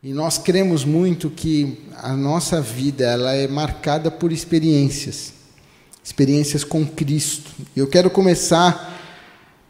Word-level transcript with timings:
E 0.00 0.12
nós 0.12 0.38
cremos 0.38 0.84
muito 0.84 1.28
que 1.28 1.76
a 1.96 2.12
nossa 2.12 2.60
vida 2.60 3.04
ela 3.04 3.32
é 3.32 3.48
marcada 3.48 4.12
por 4.12 4.30
experiências, 4.30 5.32
experiências 6.04 6.62
com 6.62 6.86
Cristo. 6.86 7.50
Eu 7.74 7.88
quero 7.88 8.08
começar 8.08 8.96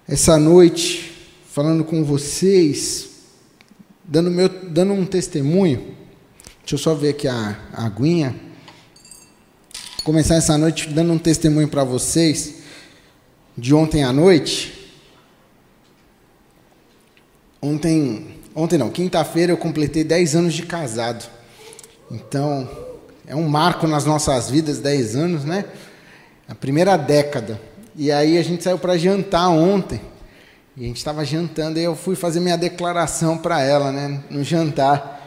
essa 0.06 0.38
noite 0.38 1.30
falando 1.50 1.82
com 1.82 2.04
vocês, 2.04 3.08
dando, 4.04 4.30
meu, 4.30 4.50
dando 4.50 4.92
um 4.92 5.06
testemunho. 5.06 5.96
Deixa 6.60 6.74
eu 6.74 6.79
só 6.79 6.95
ver 6.95 7.08
aqui 7.10 7.26
a, 7.26 7.58
a 7.72 7.86
aguinha. 7.86 8.38
Começar 10.04 10.34
essa 10.34 10.58
noite 10.58 10.90
dando 10.90 11.10
um 11.10 11.18
testemunho 11.18 11.68
para 11.68 11.84
vocês 11.84 12.56
de 13.56 13.74
ontem 13.74 14.04
à 14.04 14.12
noite. 14.12 14.92
Ontem 17.62 18.38
Ontem 18.54 18.78
não, 18.78 18.90
quinta-feira 18.90 19.52
eu 19.52 19.56
completei 19.56 20.02
10 20.02 20.36
anos 20.36 20.54
de 20.54 20.62
casado. 20.62 21.24
Então, 22.11 22.68
é 23.26 23.36
um 23.36 23.48
marco 23.48 23.86
nas 23.86 24.04
nossas 24.04 24.50
vidas, 24.50 24.79
10 24.79 25.16
anos, 25.16 25.44
né? 25.44 25.64
A 26.48 26.54
primeira 26.54 26.96
década. 26.96 27.61
E 27.94 28.11
aí 28.11 28.39
a 28.39 28.42
gente 28.42 28.64
saiu 28.64 28.79
para 28.79 28.96
jantar 28.96 29.48
ontem. 29.48 30.00
E 30.76 30.84
a 30.84 30.86
gente 30.86 30.96
estava 30.98 31.25
jantando 31.25 31.79
e 31.79 31.82
eu 31.82 31.96
fui 31.96 32.14
fazer 32.14 32.41
minha 32.41 32.56
declaração 32.56 33.36
para 33.36 33.61
ela, 33.61 33.91
né, 33.91 34.22
no 34.30 34.44
jantar. 34.44 35.19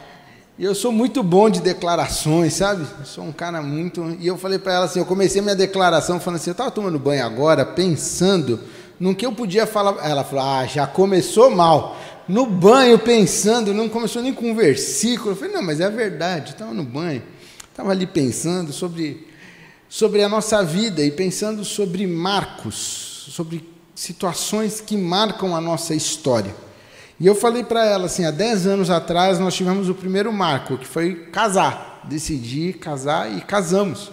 E 0.58 0.64
eu 0.64 0.74
sou 0.74 0.90
muito 0.90 1.22
bom 1.22 1.50
de 1.50 1.60
declarações, 1.60 2.54
sabe? 2.54 2.86
Eu 2.98 3.04
sou 3.04 3.24
um 3.24 3.32
cara 3.32 3.60
muito. 3.62 4.16
E 4.18 4.26
eu 4.26 4.38
falei 4.38 4.58
para 4.58 4.72
ela 4.72 4.84
assim: 4.86 4.98
eu 4.98 5.06
comecei 5.06 5.42
minha 5.42 5.54
declaração 5.54 6.18
falando 6.18 6.40
assim, 6.40 6.50
eu 6.50 6.52
estava 6.52 6.70
tomando 6.70 6.98
banho 6.98 7.24
agora, 7.24 7.64
pensando 7.64 8.60
no 8.98 9.14
que 9.14 9.26
eu 9.26 9.32
podia 9.32 9.66
falar. 9.66 9.96
Ela 10.08 10.24
falou: 10.24 10.44
ah, 10.44 10.66
já 10.66 10.86
começou 10.86 11.50
mal 11.50 11.96
no 12.28 12.46
banho 12.46 12.98
pensando, 12.98 13.74
não 13.74 13.88
começou 13.88 14.22
nem 14.22 14.32
com 14.32 14.50
um 14.50 14.54
versículo. 14.54 15.30
Eu 15.30 15.36
falei, 15.36 15.54
não, 15.54 15.62
mas 15.62 15.80
é 15.80 15.84
a 15.84 15.90
verdade, 15.90 16.52
estava 16.52 16.72
no 16.72 16.84
banho, 16.84 17.22
estava 17.68 17.90
ali 17.90 18.06
pensando 18.06 18.72
sobre, 18.72 19.26
sobre 19.88 20.22
a 20.22 20.28
nossa 20.28 20.62
vida 20.62 21.02
e 21.02 21.10
pensando 21.10 21.64
sobre 21.64 22.06
marcos, 22.06 23.26
sobre 23.30 23.68
situações 23.94 24.80
que 24.80 24.96
marcam 24.96 25.54
a 25.54 25.60
nossa 25.60 25.94
história. 25.94 26.54
E 27.20 27.26
eu 27.26 27.34
falei 27.34 27.62
para 27.62 27.84
ela 27.84 28.06
assim, 28.06 28.24
há 28.24 28.30
10 28.30 28.66
anos 28.66 28.90
atrás 28.90 29.38
nós 29.38 29.54
tivemos 29.54 29.88
o 29.88 29.94
primeiro 29.94 30.32
marco, 30.32 30.76
que 30.76 30.86
foi 30.86 31.26
casar. 31.30 32.00
Decidi 32.04 32.72
casar 32.72 33.32
e 33.36 33.40
casamos. 33.40 34.10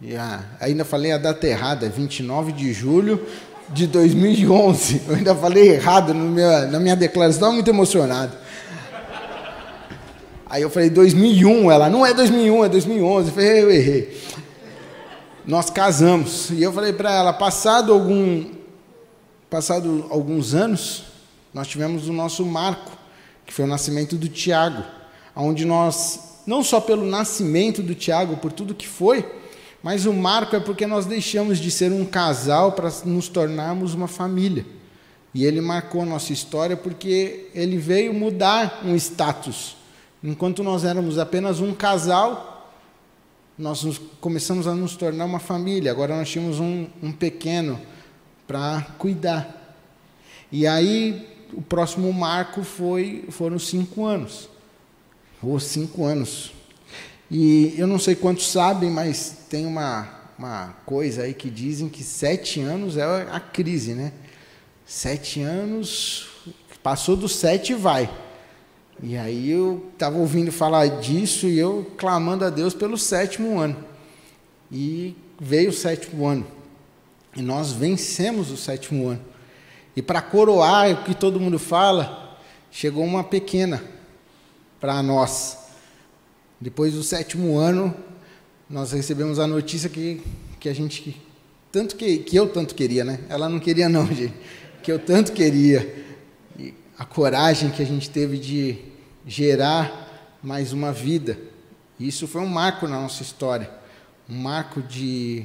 E 0.00 0.14
ah, 0.14 0.44
ainda 0.60 0.84
falei 0.84 1.10
a 1.10 1.18
data 1.18 1.44
errada, 1.44 1.88
29 1.88 2.52
de 2.52 2.72
julho 2.72 3.26
de 3.70 3.86
2011. 3.86 5.02
Eu 5.08 5.16
ainda 5.16 5.34
falei 5.34 5.70
errado 5.70 6.14
meu, 6.14 6.68
na 6.68 6.80
minha 6.80 6.96
declaração, 6.96 7.36
estava 7.36 7.52
muito 7.52 7.68
emocionado. 7.68 8.36
Aí 10.50 10.62
eu 10.62 10.70
falei 10.70 10.88
2001, 10.88 11.70
ela, 11.70 11.90
não 11.90 12.06
é 12.06 12.14
2001, 12.14 12.64
é 12.64 12.68
2011. 12.68 13.28
Eu 13.28 13.34
falei, 13.34 13.62
eu 13.62 13.70
errei. 13.70 14.22
Nós 15.46 15.68
casamos. 15.68 16.50
E 16.50 16.62
eu 16.62 16.72
falei 16.72 16.92
para 16.92 17.12
ela, 17.12 17.32
passado 17.32 17.92
algum 17.92 18.58
passado 19.50 20.06
alguns 20.10 20.54
anos, 20.54 21.04
nós 21.54 21.66
tivemos 21.66 22.06
o 22.06 22.12
nosso 22.12 22.44
marco, 22.44 22.92
que 23.46 23.52
foi 23.52 23.64
o 23.64 23.68
nascimento 23.68 24.14
do 24.14 24.28
Tiago, 24.28 24.82
onde 25.34 25.64
nós 25.64 26.42
não 26.46 26.62
só 26.62 26.80
pelo 26.80 27.04
nascimento 27.04 27.82
do 27.82 27.94
Tiago, 27.94 28.36
por 28.36 28.52
tudo 28.52 28.74
que 28.74 28.86
foi, 28.86 29.24
mas 29.82 30.06
o 30.06 30.12
marco 30.12 30.56
é 30.56 30.60
porque 30.60 30.86
nós 30.86 31.06
deixamos 31.06 31.58
de 31.58 31.70
ser 31.70 31.92
um 31.92 32.04
casal 32.04 32.72
para 32.72 32.90
nos 33.04 33.28
tornarmos 33.28 33.94
uma 33.94 34.08
família. 34.08 34.66
E 35.32 35.44
ele 35.44 35.60
marcou 35.60 36.02
a 36.02 36.06
nossa 36.06 36.32
história 36.32 36.76
porque 36.76 37.48
ele 37.54 37.76
veio 37.76 38.12
mudar 38.12 38.82
um 38.84 38.96
status. 38.96 39.76
Enquanto 40.22 40.64
nós 40.64 40.84
éramos 40.84 41.18
apenas 41.18 41.60
um 41.60 41.72
casal, 41.72 42.72
nós 43.56 43.84
nos, 43.84 44.00
começamos 44.20 44.66
a 44.66 44.74
nos 44.74 44.96
tornar 44.96 45.24
uma 45.24 45.38
família. 45.38 45.92
Agora 45.92 46.16
nós 46.16 46.28
tínhamos 46.28 46.58
um, 46.58 46.86
um 47.02 47.12
pequeno 47.12 47.80
para 48.46 48.82
cuidar. 48.98 49.76
E 50.50 50.66
aí 50.66 51.28
o 51.52 51.62
próximo 51.62 52.12
marco 52.12 52.64
foi 52.64 53.24
foram 53.30 53.58
cinco 53.58 54.06
anos. 54.06 54.48
Ou 55.40 55.60
cinco 55.60 56.04
anos. 56.04 56.52
E 57.30 57.74
eu 57.76 57.86
não 57.86 57.98
sei 57.98 58.14
quantos 58.14 58.50
sabem, 58.50 58.90
mas 58.90 59.36
tem 59.50 59.66
uma, 59.66 60.08
uma 60.38 60.74
coisa 60.86 61.22
aí 61.22 61.34
que 61.34 61.50
dizem 61.50 61.88
que 61.88 62.02
sete 62.02 62.60
anos 62.60 62.96
é 62.96 63.04
a 63.30 63.38
crise, 63.38 63.94
né? 63.94 64.12
Sete 64.86 65.42
anos, 65.42 66.28
passou 66.82 67.16
dos 67.16 67.34
sete 67.34 67.72
e 67.72 67.74
vai. 67.74 68.08
E 69.02 69.16
aí 69.16 69.50
eu 69.50 69.90
estava 69.92 70.16
ouvindo 70.16 70.50
falar 70.50 70.86
disso 71.00 71.46
e 71.46 71.58
eu 71.58 71.92
clamando 71.98 72.44
a 72.44 72.50
Deus 72.50 72.72
pelo 72.72 72.96
sétimo 72.96 73.58
ano. 73.58 73.76
E 74.72 75.14
veio 75.38 75.70
o 75.70 75.72
sétimo 75.72 76.26
ano. 76.26 76.46
E 77.36 77.42
nós 77.42 77.72
vencemos 77.72 78.50
o 78.50 78.56
sétimo 78.56 79.08
ano. 79.08 79.20
E 79.94 80.00
para 80.00 80.22
coroar 80.22 80.90
o 80.92 81.04
que 81.04 81.14
todo 81.14 81.38
mundo 81.38 81.58
fala, 81.58 82.38
chegou 82.70 83.04
uma 83.04 83.22
pequena 83.22 83.82
para 84.80 85.02
nós. 85.02 85.67
Depois 86.60 86.94
do 86.94 87.02
sétimo 87.02 87.58
ano, 87.58 87.94
nós 88.68 88.92
recebemos 88.92 89.38
a 89.38 89.46
notícia 89.46 89.88
que, 89.88 90.20
que 90.58 90.68
a 90.68 90.74
gente 90.74 91.28
tanto 91.70 91.96
que, 91.96 92.18
que 92.18 92.36
eu 92.36 92.48
tanto 92.48 92.74
queria, 92.74 93.04
né? 93.04 93.20
Ela 93.28 93.48
não 93.48 93.58
queria 93.60 93.88
não, 93.88 94.06
gente. 94.12 94.34
Que 94.82 94.90
eu 94.90 94.98
tanto 94.98 95.32
queria. 95.32 96.04
E 96.58 96.74
a 96.98 97.04
coragem 97.04 97.70
que 97.70 97.82
a 97.82 97.86
gente 97.86 98.08
teve 98.08 98.38
de 98.38 98.78
gerar 99.26 100.38
mais 100.42 100.72
uma 100.72 100.92
vida. 100.92 101.38
Isso 102.00 102.26
foi 102.26 102.40
um 102.40 102.46
marco 102.46 102.86
na 102.86 103.00
nossa 103.00 103.22
história. 103.22 103.70
Um 104.28 104.36
marco 104.36 104.80
de 104.80 105.44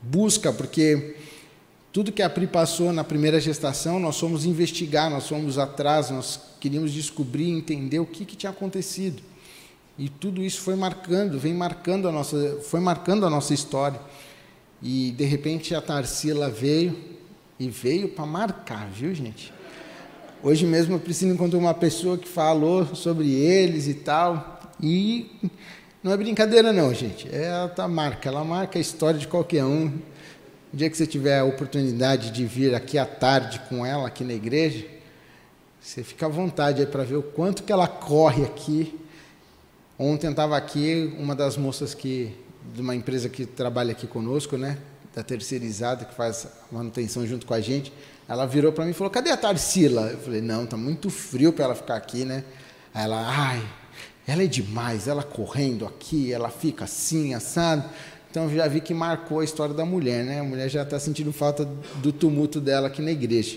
busca, 0.00 0.52
porque 0.52 1.16
tudo 1.92 2.12
que 2.12 2.22
a 2.22 2.30
Pri 2.30 2.46
passou 2.46 2.92
na 2.92 3.02
primeira 3.02 3.40
gestação, 3.40 3.98
nós 3.98 4.18
fomos 4.18 4.44
investigar, 4.44 5.10
nós 5.10 5.28
fomos 5.28 5.58
atrás, 5.58 6.10
nós 6.10 6.40
queríamos 6.60 6.92
descobrir, 6.92 7.50
entender 7.50 7.98
o 7.98 8.06
que, 8.06 8.24
que 8.24 8.36
tinha 8.36 8.50
acontecido. 8.50 9.22
E 9.96 10.08
tudo 10.08 10.42
isso 10.42 10.60
foi 10.60 10.74
marcando, 10.74 11.38
vem 11.38 11.54
marcando 11.54 12.08
a 12.08 12.12
nossa, 12.12 12.58
foi 12.64 12.80
marcando 12.80 13.24
a 13.24 13.30
nossa 13.30 13.54
história. 13.54 14.00
E 14.82 15.12
de 15.12 15.24
repente 15.24 15.72
a 15.74 15.80
Tarsila 15.80 16.50
veio 16.50 16.98
e 17.60 17.68
veio 17.68 18.08
para 18.08 18.26
marcar, 18.26 18.88
viu, 18.88 19.14
gente? 19.14 19.52
Hoje 20.42 20.66
mesmo 20.66 20.96
a 20.96 20.98
Priscila 20.98 21.32
encontrou 21.32 21.60
uma 21.60 21.72
pessoa 21.72 22.18
que 22.18 22.28
falou 22.28 22.94
sobre 22.96 23.30
eles 23.30 23.86
e 23.86 23.94
tal. 23.94 24.60
E 24.82 25.30
não 26.02 26.10
é 26.10 26.16
brincadeira 26.16 26.72
não, 26.72 26.92
gente. 26.92 27.32
Ela 27.32 27.68
tá 27.68 27.86
marca, 27.86 28.28
ela 28.28 28.44
marca 28.44 28.78
a 28.78 28.82
história 28.82 29.18
de 29.18 29.28
qualquer 29.28 29.64
um. 29.64 29.86
O 30.72 30.76
dia 30.76 30.90
que 30.90 30.96
você 30.96 31.06
tiver 31.06 31.38
a 31.38 31.44
oportunidade 31.44 32.32
de 32.32 32.44
vir 32.44 32.74
aqui 32.74 32.98
à 32.98 33.06
tarde 33.06 33.60
com 33.68 33.86
ela 33.86 34.08
aqui 34.08 34.24
na 34.24 34.34
igreja, 34.34 34.84
você 35.80 36.02
fica 36.02 36.26
à 36.26 36.28
vontade 36.28 36.80
aí 36.80 36.86
para 36.86 37.04
ver 37.04 37.16
o 37.16 37.22
quanto 37.22 37.62
que 37.62 37.72
ela 37.72 37.86
corre 37.86 38.42
aqui 38.42 38.98
Ontem 39.98 40.30
estava 40.30 40.56
aqui 40.56 41.14
uma 41.18 41.36
das 41.36 41.56
moças 41.56 41.94
que 41.94 42.34
de 42.74 42.80
uma 42.80 42.96
empresa 42.96 43.28
que 43.28 43.46
trabalha 43.46 43.92
aqui 43.92 44.08
conosco, 44.08 44.56
né, 44.56 44.78
da 45.14 45.22
terceirizada 45.22 46.04
que 46.04 46.14
faz 46.14 46.48
manutenção 46.72 47.24
junto 47.24 47.46
com 47.46 47.54
a 47.54 47.60
gente. 47.60 47.92
Ela 48.28 48.44
virou 48.44 48.72
para 48.72 48.84
mim 48.84 48.90
e 48.90 48.94
falou: 48.94 49.10
"Cadê 49.10 49.30
a 49.30 49.36
Tarsila?" 49.36 50.08
Eu 50.08 50.18
falei: 50.18 50.40
"Não, 50.40 50.66
tá 50.66 50.76
muito 50.76 51.10
frio 51.10 51.52
para 51.52 51.66
ela 51.66 51.74
ficar 51.76 51.94
aqui, 51.94 52.24
né?" 52.24 52.42
Aí 52.92 53.04
ela: 53.04 53.24
"Ai, 53.24 53.62
ela 54.26 54.42
é 54.42 54.46
demais, 54.46 55.06
ela 55.06 55.22
correndo 55.22 55.86
aqui, 55.86 56.32
ela 56.32 56.50
fica 56.50 56.84
assim, 56.84 57.32
assado." 57.32 57.88
Então 58.28 58.52
já 58.52 58.66
vi 58.66 58.80
que 58.80 58.92
marcou 58.92 59.38
a 59.38 59.44
história 59.44 59.72
da 59.72 59.84
mulher, 59.84 60.24
né? 60.24 60.40
A 60.40 60.44
mulher 60.44 60.68
já 60.68 60.82
está 60.82 60.98
sentindo 60.98 61.32
falta 61.32 61.64
do 62.02 62.12
tumulto 62.12 62.60
dela 62.60 62.88
aqui 62.88 63.00
na 63.00 63.12
igreja. 63.12 63.56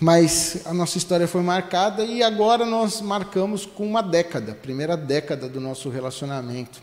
Mas 0.00 0.62
a 0.64 0.72
nossa 0.72 0.96
história 0.96 1.28
foi 1.28 1.42
marcada 1.42 2.02
e 2.02 2.22
agora 2.22 2.64
nós 2.64 3.02
marcamos 3.02 3.66
com 3.66 3.86
uma 3.86 4.02
década, 4.02 4.54
primeira 4.54 4.96
década 4.96 5.46
do 5.46 5.60
nosso 5.60 5.90
relacionamento. 5.90 6.80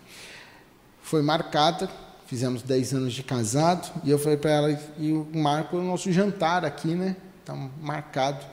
Foi 1.01 1.23
marcada, 1.23 1.89
fizemos 2.27 2.61
10 2.61 2.93
anos 2.93 3.13
de 3.13 3.23
casado, 3.23 3.91
e 4.03 4.11
eu 4.11 4.19
falei 4.19 4.37
para 4.37 4.51
ela, 4.51 4.79
e 4.99 5.11
o 5.11 5.27
marco 5.33 5.77
o 5.77 5.83
nosso 5.83 6.11
jantar 6.11 6.63
aqui, 6.63 6.89
né? 6.89 7.15
Está 7.39 7.55
marcado 7.81 8.45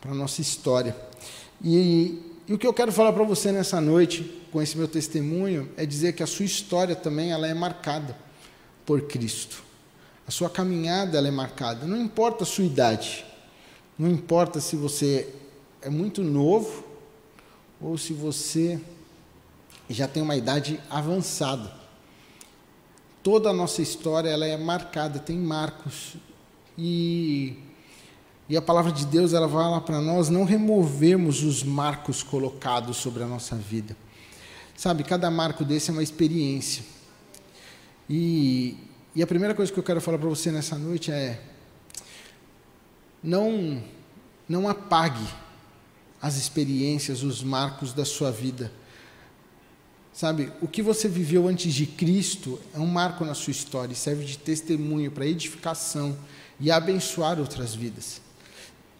para 0.00 0.10
a 0.10 0.14
nossa 0.14 0.40
história. 0.40 0.96
E, 1.62 2.20
e, 2.48 2.52
o 2.52 2.58
que 2.58 2.66
eu 2.66 2.74
quero 2.74 2.90
falar 2.90 3.12
para 3.12 3.22
você 3.22 3.52
nessa 3.52 3.80
noite, 3.80 4.42
com 4.50 4.60
esse 4.60 4.76
meu 4.76 4.88
testemunho, 4.88 5.68
é 5.76 5.86
dizer 5.86 6.14
que 6.14 6.24
a 6.24 6.26
sua 6.26 6.44
história 6.44 6.96
também 6.96 7.30
ela 7.30 7.46
é 7.46 7.54
marcada 7.54 8.16
por 8.84 9.02
Cristo. 9.02 9.62
A 10.26 10.30
sua 10.32 10.50
caminhada 10.50 11.18
ela 11.18 11.28
é 11.28 11.30
marcada, 11.30 11.86
não 11.86 12.00
importa 12.00 12.42
a 12.42 12.46
sua 12.46 12.64
idade. 12.64 13.27
Não 13.98 14.08
importa 14.08 14.60
se 14.60 14.76
você 14.76 15.28
é 15.82 15.90
muito 15.90 16.22
novo 16.22 16.84
ou 17.80 17.98
se 17.98 18.12
você 18.12 18.80
já 19.90 20.06
tem 20.06 20.22
uma 20.22 20.36
idade 20.36 20.80
avançada. 20.88 21.76
Toda 23.22 23.50
a 23.50 23.52
nossa 23.52 23.82
história 23.82 24.28
ela 24.28 24.46
é 24.46 24.56
marcada, 24.56 25.18
tem 25.18 25.36
marcos. 25.36 26.16
E 26.76 27.56
E 28.48 28.56
a 28.56 28.62
palavra 28.62 28.90
de 28.90 29.04
Deus 29.04 29.34
ela 29.34 29.46
vai 29.46 29.70
lá 29.70 29.80
para 29.80 30.00
nós 30.00 30.30
não 30.30 30.44
removermos 30.44 31.42
os 31.42 31.62
marcos 31.62 32.22
colocados 32.22 32.96
sobre 32.96 33.22
a 33.22 33.26
nossa 33.26 33.54
vida. 33.54 33.94
Sabe, 34.74 35.04
cada 35.04 35.30
marco 35.30 35.64
desse 35.64 35.90
é 35.90 35.92
uma 35.92 36.02
experiência. 36.02 36.82
E, 38.08 38.76
e 39.14 39.22
a 39.22 39.26
primeira 39.26 39.54
coisa 39.54 39.70
que 39.70 39.78
eu 39.78 39.82
quero 39.82 40.00
falar 40.00 40.18
para 40.18 40.28
você 40.28 40.50
nessa 40.50 40.78
noite 40.78 41.10
é: 41.10 41.42
não, 43.22 43.82
não 44.48 44.68
apague 44.68 45.26
as 46.20 46.36
experiências, 46.36 47.22
os 47.22 47.42
marcos 47.42 47.92
da 47.92 48.04
sua 48.04 48.30
vida. 48.30 48.72
Sabe, 50.12 50.52
o 50.60 50.66
que 50.66 50.82
você 50.82 51.08
viveu 51.08 51.46
antes 51.46 51.72
de 51.72 51.86
Cristo 51.86 52.58
é 52.74 52.78
um 52.78 52.86
marco 52.86 53.24
na 53.24 53.34
sua 53.34 53.52
história 53.52 53.92
e 53.92 53.96
serve 53.96 54.24
de 54.24 54.36
testemunho 54.36 55.12
para 55.12 55.26
edificação 55.26 56.18
e 56.58 56.70
abençoar 56.70 57.38
outras 57.38 57.74
vidas. 57.74 58.20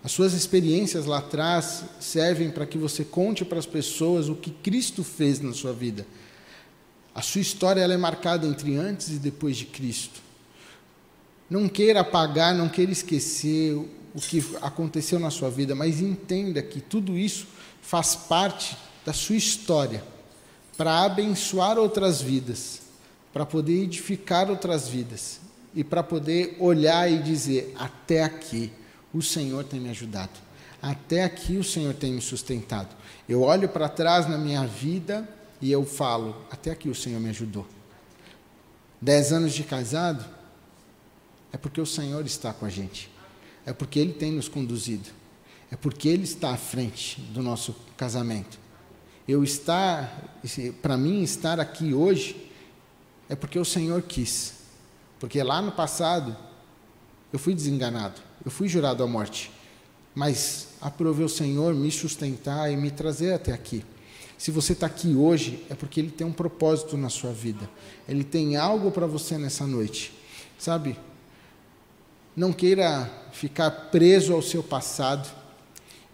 As 0.03 0.13
suas 0.13 0.33
experiências 0.33 1.07
lá 1.07 1.19
atrás 1.19 1.83
servem 1.99 2.51
para 2.51 2.67
que 2.67 2.79
você 2.79 3.05
conte 3.05 3.45
para 3.45 3.59
as 3.59 3.67
pessoas 3.67 4.29
o 4.29 4.37
que 4.37 4.51
Cristo 4.51 5.03
fez 5.03 5.41
na 5.41 5.53
sua 5.53 5.73
vida. 5.73 6.07
A 7.13 7.21
sua 7.21 7.41
história 7.41 7.81
ela 7.81 7.95
é 7.95 7.97
marcada 7.97 8.47
entre 8.47 8.77
antes 8.77 9.09
e 9.09 9.19
depois 9.19 9.57
de 9.57 9.67
Cristo. 9.67 10.21
Não 11.51 11.69
queira 11.69 12.01
apagar, 12.01 12.55
não 12.55 12.69
queira 12.69 12.93
esquecer 12.93 13.77
o 14.15 14.21
que 14.21 14.45
aconteceu 14.63 15.19
na 15.19 15.31
sua 15.31 15.51
vida, 15.51 15.75
mas 15.75 16.01
entenda 16.01 16.63
que 16.63 16.81
tudo 16.81 17.17
isso 17.17 17.47
faz 17.83 18.15
parte 18.15 18.77
da 19.05 19.13
sua 19.13 19.37
história 19.37 20.03
para 20.77 21.05
abençoar 21.05 21.79
outras 21.79 22.23
vidas, 22.23 22.83
para 23.33 23.45
poder 23.45 23.83
edificar 23.83 24.51
outras 24.51 24.89
vidas 24.89 25.41
e 25.75 25.83
para 25.83 26.03
poder 26.03 26.57
olhar 26.61 27.11
e 27.11 27.23
dizer: 27.23 27.75
até 27.79 28.23
aqui 28.23 28.73
o 29.13 29.23
Senhor 29.23 29.65
tem 29.65 29.81
me 29.81 29.91
ajudado. 29.91 30.49
Até 30.81 31.25
aqui 31.25 31.57
o 31.57 31.65
Senhor 31.65 31.95
tem 31.95 32.13
me 32.13 32.21
sustentado. 32.21 32.95
Eu 33.29 33.43
olho 33.43 33.69
para 33.69 33.89
trás 33.89 34.29
na 34.29 34.39
minha 34.39 34.67
vida 34.67 35.29
e 35.61 35.71
eu 35.71 35.85
falo: 35.85 36.37
até 36.51 36.71
aqui 36.71 36.89
o 36.89 36.95
Senhor 36.95 37.21
me 37.21 37.31
ajudou. 37.31 37.67
Dez 39.01 39.33
anos 39.33 39.53
de 39.53 39.65
casado 39.65 40.25
é 41.53 41.57
porque 41.57 41.81
o 41.81 41.87
Senhor 41.87 42.25
está 42.27 42.53
com 42.53 42.67
a 42.67 42.69
gente. 42.69 43.11
É 43.69 43.73
porque 43.75 43.99
Ele 43.99 44.15
tem 44.15 44.33
nos 44.33 44.49
conduzido. 44.49 45.11
É 45.71 45.77
porque 45.77 46.09
Ele 46.09 46.25
está 46.25 46.53
à 46.53 46.57
frente 46.57 47.21
do 47.21 47.43
nosso 47.43 47.77
casamento. 47.99 48.59
Eu 49.29 49.45
estar, 49.45 50.41
para 50.81 50.97
mim, 50.97 51.23
estar 51.23 51.61
aqui 51.61 51.93
hoje 51.93 52.51
é 53.29 53.37
porque 53.37 53.59
o 53.59 53.67
Senhor 53.67 54.01
quis. 54.01 54.55
Porque 55.21 55.43
lá 55.43 55.61
no 55.61 55.71
passado 55.71 56.35
eu 57.31 57.39
fui 57.39 57.55
desenganado. 57.55 58.23
Eu 58.43 58.51
fui 58.51 58.69
jurado 58.69 59.03
à 59.03 59.07
morte, 59.07 59.51
mas 60.15 60.69
aprovei 60.81 61.27
o 61.27 61.29
Senhor 61.29 61.75
me 61.75 61.91
sustentar 61.91 62.73
e 62.73 62.77
me 62.77 62.91
trazer 62.91 63.35
até 63.35 63.53
aqui. 63.53 63.85
Se 64.39 64.51
você 64.51 64.73
está 64.73 64.87
aqui 64.87 65.15
hoje, 65.15 65.63
é 65.69 65.75
porque 65.75 66.01
Ele 66.01 66.11
tem 66.11 66.27
um 66.27 66.33
propósito 66.33 66.97
na 66.97 67.11
sua 67.11 67.33
vida. 67.33 67.69
Ele 68.09 68.25
tem 68.25 68.57
algo 68.57 68.91
para 68.91 69.07
você 69.07 69.37
nessa 69.37 69.67
noite. 69.67 70.15
Sabe? 70.59 70.97
Não 72.39 72.53
queira 72.53 73.11
ficar 73.33 73.69
preso 73.91 74.33
ao 74.33 74.41
seu 74.41 74.63
passado 74.63 75.29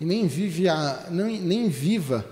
e 0.00 0.06
nem, 0.06 0.26
vive 0.26 0.66
a, 0.70 1.06
nem, 1.10 1.38
nem 1.38 1.68
viva 1.68 2.24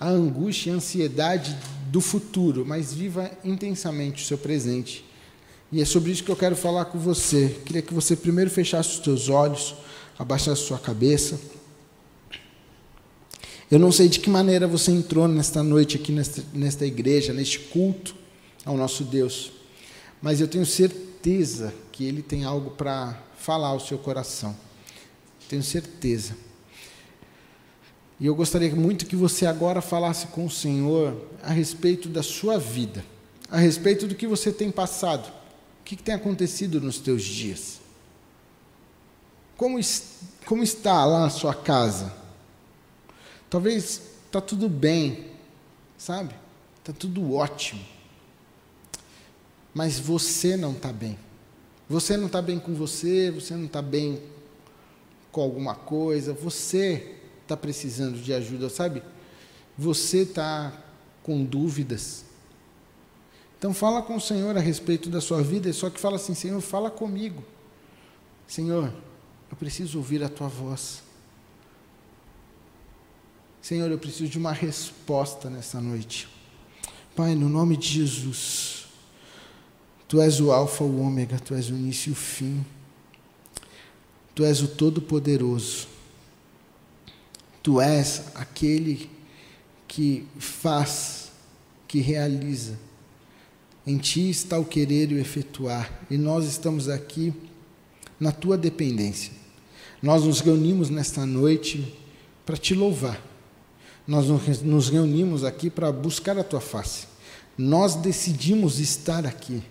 a 0.00 0.08
angústia 0.08 0.70
e 0.70 0.72
a 0.72 0.76
ansiedade 0.76 1.56
do 1.86 2.00
futuro, 2.00 2.66
mas 2.66 2.92
viva 2.92 3.30
intensamente 3.44 4.24
o 4.24 4.26
seu 4.26 4.36
presente. 4.36 5.04
E 5.70 5.80
é 5.80 5.84
sobre 5.84 6.10
isso 6.10 6.24
que 6.24 6.32
eu 6.32 6.36
quero 6.36 6.56
falar 6.56 6.86
com 6.86 6.98
você. 6.98 7.60
Queria 7.64 7.80
que 7.80 7.94
você 7.94 8.16
primeiro 8.16 8.50
fechasse 8.50 8.98
os 8.98 9.04
seus 9.04 9.28
olhos, 9.28 9.76
abaixasse 10.18 10.62
sua 10.62 10.78
cabeça. 10.80 11.38
Eu 13.70 13.78
não 13.78 13.92
sei 13.92 14.08
de 14.08 14.18
que 14.18 14.28
maneira 14.28 14.66
você 14.66 14.90
entrou 14.90 15.28
nesta 15.28 15.62
noite 15.62 15.96
aqui 15.96 16.10
nesta, 16.10 16.42
nesta 16.52 16.84
igreja, 16.84 17.32
neste 17.32 17.60
culto 17.60 18.16
ao 18.64 18.76
nosso 18.76 19.04
Deus, 19.04 19.52
mas 20.20 20.40
eu 20.40 20.48
tenho 20.48 20.66
certeza 20.66 21.72
que 21.92 22.04
Ele 22.04 22.20
tem 22.20 22.42
algo 22.42 22.70
para 22.70 23.27
falar 23.38 23.68
ao 23.68 23.80
seu 23.80 23.98
coração. 23.98 24.54
Tenho 25.48 25.62
certeza. 25.62 26.36
E 28.20 28.26
eu 28.26 28.34
gostaria 28.34 28.74
muito 28.74 29.06
que 29.06 29.16
você 29.16 29.46
agora 29.46 29.80
falasse 29.80 30.26
com 30.28 30.44
o 30.44 30.50
Senhor 30.50 31.16
a 31.42 31.52
respeito 31.52 32.08
da 32.08 32.22
sua 32.22 32.58
vida, 32.58 33.04
a 33.50 33.58
respeito 33.58 34.06
do 34.06 34.14
que 34.14 34.26
você 34.26 34.52
tem 34.52 34.70
passado 34.70 35.38
que, 35.88 35.96
que 35.96 36.02
tem 36.02 36.14
acontecido 36.14 36.82
nos 36.82 36.98
teus 36.98 37.22
dias? 37.22 37.80
Como, 39.56 39.80
como 40.44 40.62
está 40.62 41.02
lá 41.06 41.20
na 41.20 41.30
sua 41.30 41.54
casa? 41.54 42.14
Talvez 43.48 44.02
está 44.26 44.38
tudo 44.38 44.68
bem, 44.68 45.30
sabe? 45.96 46.34
Está 46.78 46.92
tudo 46.92 47.32
ótimo. 47.32 47.82
Mas 49.72 49.98
você 49.98 50.58
não 50.58 50.72
está 50.72 50.92
bem. 50.92 51.18
Você 51.88 52.16
não 52.16 52.26
está 52.26 52.42
bem 52.42 52.58
com 52.58 52.74
você, 52.74 53.30
você 53.30 53.54
não 53.54 53.64
está 53.64 53.80
bem 53.80 54.20
com 55.32 55.40
alguma 55.40 55.74
coisa, 55.74 56.32
você 56.32 57.16
está 57.42 57.56
precisando 57.56 58.18
de 58.18 58.32
ajuda, 58.32 58.68
sabe? 58.68 59.02
Você 59.76 60.18
está 60.18 60.72
com 61.22 61.44
dúvidas. 61.44 62.24
Então 63.58 63.72
fala 63.72 64.02
com 64.02 64.16
o 64.16 64.20
Senhor 64.20 64.56
a 64.56 64.60
respeito 64.60 65.08
da 65.08 65.20
sua 65.20 65.42
vida, 65.42 65.72
só 65.72 65.90
que 65.90 65.98
fala 65.98 66.16
assim, 66.16 66.34
Senhor, 66.34 66.60
fala 66.60 66.90
comigo. 66.90 67.42
Senhor, 68.46 68.92
eu 69.50 69.56
preciso 69.56 69.98
ouvir 69.98 70.22
a 70.22 70.28
tua 70.28 70.48
voz. 70.48 71.02
Senhor, 73.62 73.90
eu 73.90 73.98
preciso 73.98 74.28
de 74.30 74.38
uma 74.38 74.52
resposta 74.52 75.50
nessa 75.50 75.80
noite. 75.80 76.28
Pai, 77.14 77.34
no 77.34 77.48
nome 77.48 77.76
de 77.76 77.88
Jesus, 77.88 78.87
Tu 80.08 80.20
és 80.22 80.40
o 80.40 80.50
Alfa, 80.50 80.82
o 80.82 81.00
Ômega, 81.02 81.38
Tu 81.38 81.54
és 81.54 81.68
o 81.68 81.74
início 81.74 82.08
e 82.08 82.12
o 82.12 82.16
fim. 82.16 82.64
Tu 84.34 84.42
és 84.42 84.62
o 84.62 84.68
Todo-Poderoso. 84.68 85.86
Tu 87.62 87.78
és 87.78 88.24
aquele 88.34 89.10
que 89.86 90.26
faz, 90.38 91.30
que 91.86 92.00
realiza. 92.00 92.78
Em 93.86 93.98
ti 93.98 94.30
está 94.30 94.58
o 94.58 94.64
querer 94.64 95.12
e 95.12 95.14
o 95.14 95.18
efetuar, 95.18 96.06
e 96.10 96.16
nós 96.16 96.44
estamos 96.46 96.88
aqui 96.88 97.32
na 98.18 98.32
tua 98.32 98.56
dependência. 98.56 99.32
Nós 100.02 100.24
nos 100.24 100.40
reunimos 100.40 100.88
nesta 100.90 101.26
noite 101.26 101.96
para 102.46 102.56
te 102.56 102.74
louvar. 102.74 103.22
Nós 104.06 104.26
nos 104.62 104.88
reunimos 104.88 105.44
aqui 105.44 105.68
para 105.68 105.92
buscar 105.92 106.38
a 106.38 106.44
tua 106.44 106.60
face. 106.60 107.06
Nós 107.56 107.94
decidimos 107.94 108.78
estar 108.78 109.26
aqui. 109.26 109.62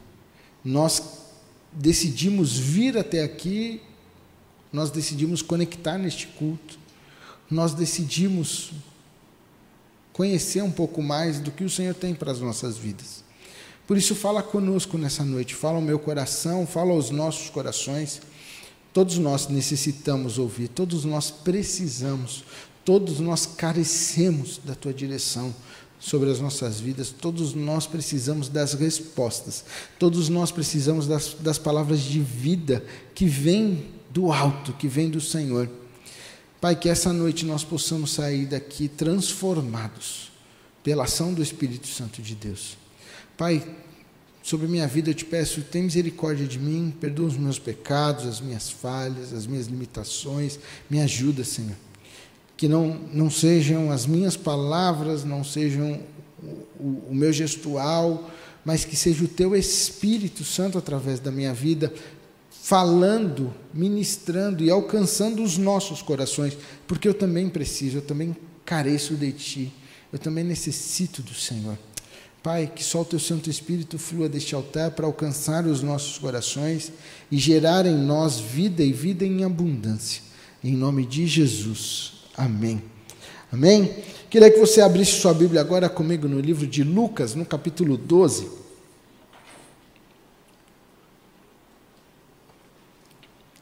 Nós 0.68 1.02
decidimos 1.72 2.58
vir 2.58 2.98
até 2.98 3.24
aqui. 3.24 3.82
Nós 4.72 4.92
decidimos 4.92 5.42
conectar 5.42 5.98
neste 5.98 6.28
culto. 6.28 6.78
Nós 7.50 7.74
decidimos 7.74 8.74
conhecer 10.12 10.62
um 10.62 10.72
pouco 10.72 11.02
mais 11.02 11.40
do 11.40 11.52
que 11.52 11.64
o 11.64 11.70
Senhor 11.70 11.96
tem 11.96 12.14
para 12.14 12.34
as 12.34 12.42
nossas 12.42 12.78
vidas. 12.78 13.24
Por 13.88 13.98
isso, 13.98 14.14
fala 14.14 14.44
conosco 14.44 14.98
nessa 14.98 15.24
noite, 15.24 15.56
fala 15.56 15.78
ao 15.78 15.82
meu 15.82 15.98
coração, 15.98 16.68
fala 16.68 16.92
aos 16.92 17.12
nossos 17.12 17.50
corações. 17.50 18.22
Todos 18.92 19.18
nós 19.18 19.48
necessitamos 19.48 20.38
ouvir, 20.38 20.68
todos 20.68 21.06
nós 21.06 21.32
precisamos, 21.32 22.44
todos 22.84 23.22
nós 23.22 23.46
carecemos 23.46 24.60
da 24.66 24.76
tua 24.76 24.94
direção 24.94 25.56
sobre 26.00 26.30
as 26.30 26.40
nossas 26.40 26.80
vidas, 26.80 27.10
todos 27.10 27.54
nós 27.54 27.88
precisamos 27.88 28.50
das 28.50 28.74
respostas, 28.74 29.66
todos 29.98 30.30
nós 30.30 30.52
precisamos 30.52 31.08
das, 31.08 31.36
das 31.40 31.58
palavras 31.58 32.02
de 32.02 32.20
vida 32.20 32.84
que 33.16 33.26
vêm 33.26 33.86
do 34.12 34.32
alto, 34.32 34.74
que 34.74 34.88
vêm 34.88 35.10
do 35.10 35.20
Senhor. 35.20 35.70
Pai, 36.62 36.76
que 36.76 36.90
essa 36.90 37.14
noite 37.14 37.46
nós 37.46 37.64
possamos 37.64 38.12
sair 38.12 38.46
daqui 38.46 38.88
transformados 38.88 40.32
pela 40.84 41.04
ação 41.04 41.34
do 41.34 41.44
Espírito 41.44 41.88
Santo 41.88 42.22
de 42.22 42.34
Deus. 42.34 42.78
Pai, 43.38 43.64
sobre 44.42 44.68
minha 44.68 44.88
vida 44.88 45.10
eu 45.10 45.14
te 45.14 45.26
peço, 45.26 45.62
tem 45.62 45.84
misericórdia 45.84 46.48
de 46.48 46.58
mim, 46.58 46.94
perdoa 47.00 47.28
os 47.28 47.38
meus 47.38 47.60
pecados, 47.60 48.26
as 48.26 48.40
minhas 48.40 48.70
falhas, 48.70 49.34
as 49.34 49.46
minhas 49.46 49.68
limitações, 49.68 50.60
me 50.90 51.00
ajuda, 51.02 51.44
Senhor. 51.44 51.76
Que 52.58 52.68
não, 52.68 53.00
não 53.14 53.30
sejam 53.30 53.92
as 53.92 54.06
minhas 54.06 54.36
palavras, 54.36 55.24
não 55.24 55.44
sejam 55.44 56.02
o, 56.80 57.04
o, 57.10 57.16
meu 57.16 57.32
gestual, 57.32 58.30
mas 58.66 58.84
que 58.84 58.96
seja 58.96 59.24
o 59.24 59.28
teu 59.28 59.56
Espírito 59.56 60.44
Santo 60.44 60.78
através 60.78 61.20
da 61.20 61.32
minha 61.32 61.54
vida, 61.54 61.94
falando, 62.50 63.54
ministrando 63.74 64.64
e 64.64 64.70
alcançando 64.70 65.42
os 65.42 65.58
nossos 65.58 66.02
corações, 66.02 66.58
porque 66.86 67.08
eu 67.08 67.14
também 67.14 67.48
preciso, 67.48 68.00
eu 68.00 68.02
também 68.02 68.36
careço 68.66 69.16
de 69.16 69.32
Ti, 69.32 69.74
eu 70.12 70.20
também 70.20 70.44
necessito 70.44 71.22
do 71.22 71.34
Senhor. 71.34 71.78
Pai, 72.44 72.72
que 72.74 72.84
só 72.84 73.02
o 73.02 73.06
teu 73.06 73.20
Santo 73.20 73.50
Espírito 73.50 73.98
flua 73.98 74.30
deste 74.30 74.56
altar 74.56 74.92
para 74.92 75.06
alcançar 75.06 75.66
os 75.66 75.82
nossos 75.82 76.18
corações 76.18 76.92
e 77.32 77.38
gerar 77.38 77.86
em 77.86 77.96
nós 77.96 78.40
vida 78.40 78.84
e 78.84 78.94
vida 78.94 79.26
em 79.26 79.44
abundância. 79.44 80.22
em 80.64 80.76
nome 80.76 81.06
de 81.06 81.28
Jesus. 81.28 82.17
Amém. 82.38 82.84
Amém? 83.52 83.96
Queria 84.30 84.52
que 84.52 84.60
você 84.60 84.80
abrisse 84.80 85.14
sua 85.14 85.34
Bíblia 85.34 85.60
agora 85.60 85.90
comigo 85.90 86.28
no 86.28 86.40
livro 86.40 86.68
de 86.68 86.84
Lucas, 86.84 87.34
no 87.34 87.44
capítulo 87.44 87.98
12. 87.98 88.48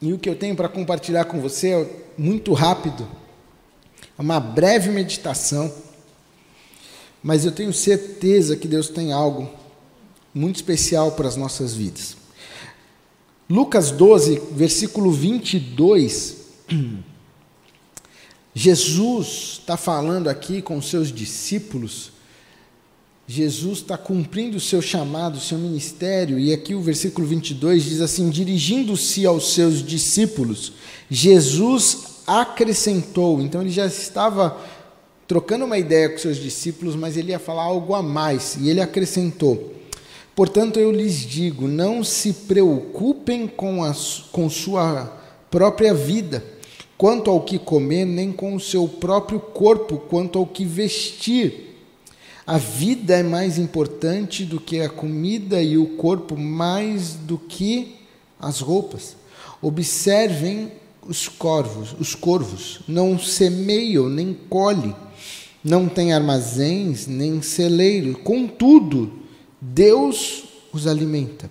E 0.02 0.12
o 0.12 0.18
que 0.18 0.28
eu 0.28 0.36
tenho 0.36 0.54
para 0.54 0.68
compartilhar 0.68 1.24
com 1.24 1.40
você 1.40 1.70
é 1.70 2.04
muito 2.18 2.52
rápido, 2.52 3.08
é 4.18 4.20
uma 4.20 4.38
breve 4.38 4.90
meditação, 4.90 5.72
mas 7.22 7.46
eu 7.46 7.52
tenho 7.52 7.72
certeza 7.72 8.56
que 8.56 8.68
Deus 8.68 8.90
tem 8.90 9.10
algo 9.10 9.50
muito 10.34 10.56
especial 10.56 11.12
para 11.12 11.26
as 11.26 11.36
nossas 11.36 11.72
vidas. 11.72 12.14
Lucas 13.48 13.90
12, 13.90 14.42
versículo 14.52 15.10
22. 15.10 16.36
Jesus 18.58 19.58
está 19.60 19.76
falando 19.76 20.28
aqui 20.28 20.62
com 20.62 20.78
os 20.78 20.88
seus 20.88 21.12
discípulos 21.12 22.16
Jesus 23.28 23.78
está 23.78 23.98
cumprindo 23.98 24.56
o 24.56 24.60
seu 24.60 24.80
chamado, 24.80 25.36
o 25.36 25.40
seu 25.40 25.58
ministério, 25.58 26.38
e 26.38 26.52
aqui 26.52 26.76
o 26.76 26.80
versículo 26.80 27.26
22 27.26 27.82
diz 27.82 28.00
assim: 28.00 28.30
dirigindo-se 28.30 29.26
aos 29.26 29.52
seus 29.52 29.84
discípulos, 29.84 30.74
Jesus 31.10 32.22
acrescentou. 32.24 33.40
Então 33.40 33.62
ele 33.62 33.70
já 33.70 33.86
estava 33.86 34.56
trocando 35.26 35.64
uma 35.64 35.76
ideia 35.76 36.08
com 36.08 36.18
seus 36.18 36.36
discípulos, 36.36 36.94
mas 36.94 37.16
ele 37.16 37.32
ia 37.32 37.38
falar 37.40 37.64
algo 37.64 37.94
a 37.94 38.02
mais, 38.02 38.56
e 38.60 38.70
ele 38.70 38.80
acrescentou: 38.80 39.74
Portanto, 40.36 40.78
eu 40.78 40.92
lhes 40.92 41.16
digo, 41.16 41.66
não 41.66 42.04
se 42.04 42.32
preocupem 42.32 43.48
com, 43.48 43.82
a, 43.82 43.92
com 44.30 44.48
sua 44.48 45.12
própria 45.50 45.92
vida, 45.92 46.44
quanto 46.96 47.30
ao 47.30 47.40
que 47.42 47.58
comer, 47.58 48.04
nem 48.04 48.32
com 48.32 48.54
o 48.54 48.60
seu 48.60 48.88
próprio 48.88 49.38
corpo, 49.38 49.98
quanto 49.98 50.38
ao 50.38 50.46
que 50.46 50.64
vestir. 50.64 51.74
A 52.46 52.58
vida 52.58 53.16
é 53.16 53.22
mais 53.22 53.58
importante 53.58 54.44
do 54.44 54.60
que 54.60 54.80
a 54.80 54.88
comida 54.88 55.60
e 55.60 55.76
o 55.76 55.96
corpo 55.96 56.36
mais 56.36 57.14
do 57.14 57.36
que 57.36 57.96
as 58.38 58.60
roupas. 58.60 59.16
Observem 59.60 60.70
os 61.08 61.28
corvos, 61.28 61.94
os 61.98 62.14
corvos, 62.14 62.80
não 62.86 63.18
semeiam 63.18 64.08
nem 64.08 64.32
colhem, 64.48 64.94
não 65.62 65.88
têm 65.88 66.12
armazéns 66.12 67.06
nem 67.06 67.42
celeiro. 67.42 68.18
Contudo, 68.18 69.12
Deus 69.60 70.44
os 70.72 70.86
alimenta. 70.86 71.50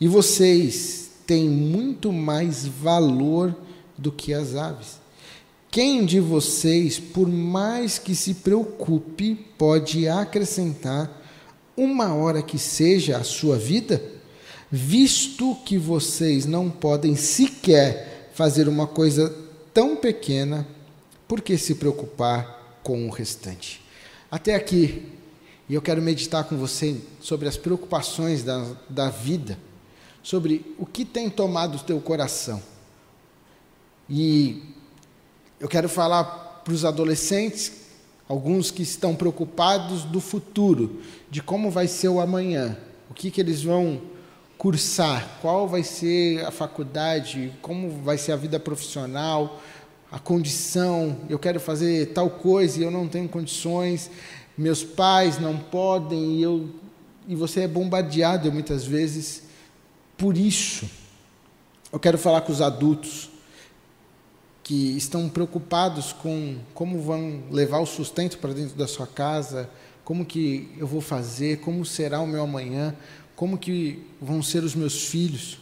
E 0.00 0.08
vocês 0.08 1.10
têm 1.26 1.48
muito 1.48 2.12
mais 2.12 2.66
valor 2.66 3.54
do 3.98 4.12
que 4.12 4.32
as 4.32 4.54
aves. 4.54 4.98
Quem 5.70 6.06
de 6.06 6.18
vocês, 6.18 6.98
por 6.98 7.28
mais 7.28 7.98
que 7.98 8.14
se 8.14 8.34
preocupe, 8.34 9.34
pode 9.58 10.08
acrescentar 10.08 11.10
uma 11.76 12.14
hora 12.14 12.42
que 12.42 12.58
seja 12.58 13.18
a 13.18 13.24
sua 13.24 13.58
vida? 13.58 14.02
Visto 14.70 15.54
que 15.64 15.76
vocês 15.76 16.46
não 16.46 16.70
podem 16.70 17.16
sequer 17.16 18.30
fazer 18.34 18.68
uma 18.68 18.86
coisa 18.86 19.34
tão 19.74 19.96
pequena, 19.96 20.66
por 21.26 21.40
que 21.40 21.58
se 21.58 21.74
preocupar 21.74 22.80
com 22.82 23.06
o 23.06 23.10
restante? 23.10 23.82
Até 24.30 24.54
aqui, 24.54 25.02
e 25.68 25.74
eu 25.74 25.82
quero 25.82 26.00
meditar 26.00 26.44
com 26.44 26.56
você 26.56 26.96
sobre 27.20 27.46
as 27.46 27.56
preocupações 27.56 28.42
da, 28.42 28.66
da 28.88 29.10
vida, 29.10 29.58
sobre 30.22 30.74
o 30.78 30.86
que 30.86 31.04
tem 31.04 31.28
tomado 31.28 31.76
o 31.76 31.80
teu 31.80 32.00
coração. 32.00 32.62
E 34.08 34.62
eu 35.60 35.68
quero 35.68 35.88
falar 35.88 36.24
para 36.64 36.72
os 36.72 36.84
adolescentes, 36.84 37.72
alguns 38.28 38.70
que 38.70 38.82
estão 38.82 39.14
preocupados 39.14 40.04
do 40.04 40.20
futuro, 40.20 41.00
de 41.30 41.42
como 41.42 41.70
vai 41.70 41.86
ser 41.86 42.08
o 42.08 42.20
amanhã, 42.20 42.76
o 43.10 43.14
que, 43.14 43.30
que 43.30 43.40
eles 43.40 43.62
vão 43.62 44.00
cursar, 44.56 45.38
qual 45.40 45.68
vai 45.68 45.82
ser 45.82 46.44
a 46.44 46.50
faculdade, 46.50 47.52
como 47.62 47.90
vai 48.02 48.18
ser 48.18 48.32
a 48.32 48.36
vida 48.36 48.58
profissional, 48.58 49.60
a 50.10 50.18
condição, 50.18 51.16
eu 51.28 51.38
quero 51.38 51.60
fazer 51.60 52.12
tal 52.12 52.30
coisa 52.30 52.80
e 52.80 52.82
eu 52.82 52.90
não 52.90 53.06
tenho 53.06 53.28
condições, 53.28 54.10
meus 54.56 54.82
pais 54.82 55.38
não 55.38 55.56
podem 55.56 56.36
e 56.36 56.42
eu 56.42 56.68
e 57.28 57.34
você 57.34 57.60
é 57.60 57.68
bombardeado 57.68 58.50
muitas 58.50 58.86
vezes 58.86 59.42
por 60.16 60.36
isso. 60.36 60.88
Eu 61.92 62.00
quero 62.00 62.16
falar 62.16 62.40
com 62.40 62.50
os 62.50 62.62
adultos 62.62 63.30
que 64.68 64.98
estão 64.98 65.30
preocupados 65.30 66.12
com 66.12 66.58
como 66.74 67.00
vão 67.00 67.42
levar 67.50 67.78
o 67.78 67.86
sustento 67.86 68.36
para 68.36 68.52
dentro 68.52 68.76
da 68.76 68.86
sua 68.86 69.06
casa, 69.06 69.66
como 70.04 70.26
que 70.26 70.70
eu 70.76 70.86
vou 70.86 71.00
fazer, 71.00 71.60
como 71.60 71.86
será 71.86 72.20
o 72.20 72.26
meu 72.26 72.42
amanhã, 72.42 72.94
como 73.34 73.56
que 73.56 74.04
vão 74.20 74.42
ser 74.42 74.62
os 74.62 74.74
meus 74.74 75.06
filhos, 75.06 75.58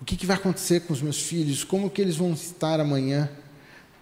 o 0.00 0.04
que, 0.04 0.16
que 0.16 0.24
vai 0.24 0.36
acontecer 0.36 0.82
com 0.82 0.92
os 0.92 1.02
meus 1.02 1.20
filhos, 1.20 1.64
como 1.64 1.90
que 1.90 2.00
eles 2.00 2.14
vão 2.14 2.32
estar 2.32 2.78
amanhã, 2.78 3.28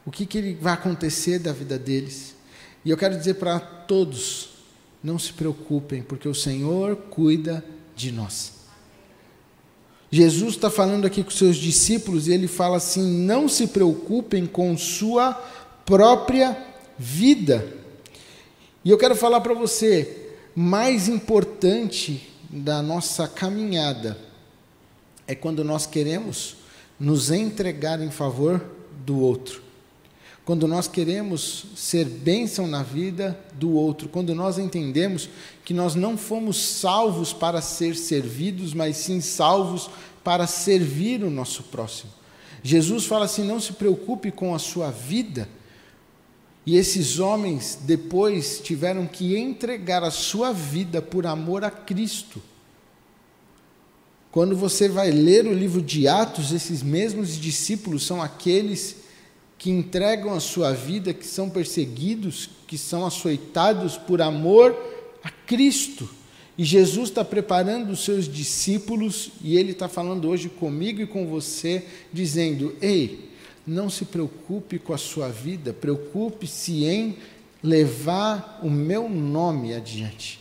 o 0.04 0.10
que, 0.10 0.26
que 0.26 0.52
vai 0.60 0.74
acontecer 0.74 1.38
da 1.38 1.54
vida 1.54 1.78
deles. 1.78 2.34
E 2.84 2.90
eu 2.90 2.96
quero 2.98 3.16
dizer 3.16 3.36
para 3.36 3.58
todos, 3.58 4.50
não 5.02 5.18
se 5.18 5.32
preocupem, 5.32 6.02
porque 6.02 6.28
o 6.28 6.34
Senhor 6.34 6.94
cuida 7.08 7.64
de 7.96 8.12
nós. 8.12 8.52
Jesus 10.10 10.54
está 10.54 10.70
falando 10.70 11.06
aqui 11.06 11.22
com 11.22 11.30
seus 11.30 11.56
discípulos 11.56 12.28
e 12.28 12.32
ele 12.32 12.46
fala 12.46 12.76
assim: 12.76 13.24
não 13.24 13.48
se 13.48 13.66
preocupem 13.66 14.46
com 14.46 14.76
sua 14.76 15.32
própria 15.84 16.56
vida. 16.98 17.66
E 18.84 18.90
eu 18.90 18.98
quero 18.98 19.16
falar 19.16 19.40
para 19.40 19.54
você: 19.54 20.34
mais 20.54 21.08
importante 21.08 22.30
da 22.48 22.80
nossa 22.80 23.26
caminhada 23.26 24.16
é 25.26 25.34
quando 25.34 25.64
nós 25.64 25.86
queremos 25.86 26.56
nos 26.98 27.30
entregar 27.30 28.00
em 28.00 28.10
favor 28.10 28.64
do 29.04 29.20
outro 29.20 29.65
quando 30.46 30.68
nós 30.68 30.86
queremos 30.86 31.66
ser 31.74 32.04
bênção 32.04 32.68
na 32.68 32.80
vida 32.80 33.36
do 33.54 33.72
outro, 33.72 34.08
quando 34.08 34.32
nós 34.32 34.58
entendemos 34.58 35.28
que 35.64 35.74
nós 35.74 35.96
não 35.96 36.16
fomos 36.16 36.56
salvos 36.56 37.32
para 37.32 37.60
ser 37.60 37.96
servidos, 37.96 38.72
mas 38.72 38.96
sim 38.96 39.20
salvos 39.20 39.90
para 40.22 40.46
servir 40.46 41.24
o 41.24 41.30
nosso 41.30 41.64
próximo. 41.64 42.12
Jesus 42.62 43.06
fala 43.06 43.24
assim: 43.24 43.42
não 43.42 43.58
se 43.58 43.72
preocupe 43.72 44.30
com 44.30 44.54
a 44.54 44.58
sua 44.60 44.92
vida. 44.92 45.48
E 46.64 46.76
esses 46.76 47.18
homens 47.18 47.76
depois 47.82 48.60
tiveram 48.60 49.04
que 49.04 49.36
entregar 49.36 50.04
a 50.04 50.12
sua 50.12 50.52
vida 50.52 51.02
por 51.02 51.26
amor 51.26 51.64
a 51.64 51.72
Cristo. 51.72 52.40
Quando 54.30 54.56
você 54.56 54.88
vai 54.88 55.10
ler 55.10 55.44
o 55.46 55.52
livro 55.52 55.82
de 55.82 56.06
Atos, 56.06 56.52
esses 56.52 56.84
mesmos 56.84 57.36
discípulos 57.36 58.06
são 58.06 58.22
aqueles 58.22 59.05
que 59.58 59.70
entregam 59.70 60.34
a 60.34 60.40
sua 60.40 60.72
vida, 60.72 61.14
que 61.14 61.26
são 61.26 61.48
perseguidos, 61.48 62.50
que 62.66 62.76
são 62.76 63.06
açoitados 63.06 63.96
por 63.96 64.20
amor 64.20 64.76
a 65.22 65.30
Cristo. 65.30 66.08
E 66.58 66.64
Jesus 66.64 67.10
está 67.10 67.24
preparando 67.24 67.90
os 67.90 68.04
seus 68.04 68.28
discípulos, 68.28 69.30
e 69.42 69.56
Ele 69.56 69.72
está 69.72 69.88
falando 69.88 70.28
hoje 70.28 70.48
comigo 70.48 71.00
e 71.00 71.06
com 71.06 71.26
você, 71.26 71.84
dizendo: 72.12 72.74
Ei, 72.80 73.30
não 73.66 73.90
se 73.90 74.04
preocupe 74.04 74.78
com 74.78 74.92
a 74.92 74.98
sua 74.98 75.28
vida, 75.28 75.72
preocupe-se 75.72 76.84
em 76.84 77.16
levar 77.62 78.60
o 78.62 78.70
meu 78.70 79.08
nome 79.08 79.74
adiante. 79.74 80.40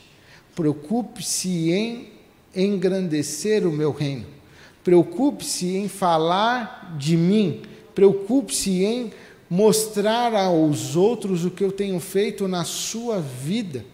Preocupe-se 0.53 1.71
em 1.71 2.09
engrandecer 2.55 3.67
o 3.67 3.71
meu 3.71 3.91
reino. 3.91 4.25
Preocupe-se 4.83 5.75
em 5.75 5.89
falar 5.89 6.95
de 6.97 7.17
mim 7.17 7.63
Preocupe-se 7.95 8.83
em 8.83 9.11
mostrar 9.49 10.35
aos 10.35 10.95
outros 10.95 11.45
o 11.45 11.49
que 11.49 11.63
eu 11.63 11.71
tenho 11.71 11.99
feito 11.99 12.47
na 12.47 12.63
sua 12.65 13.19
vida. 13.19 13.85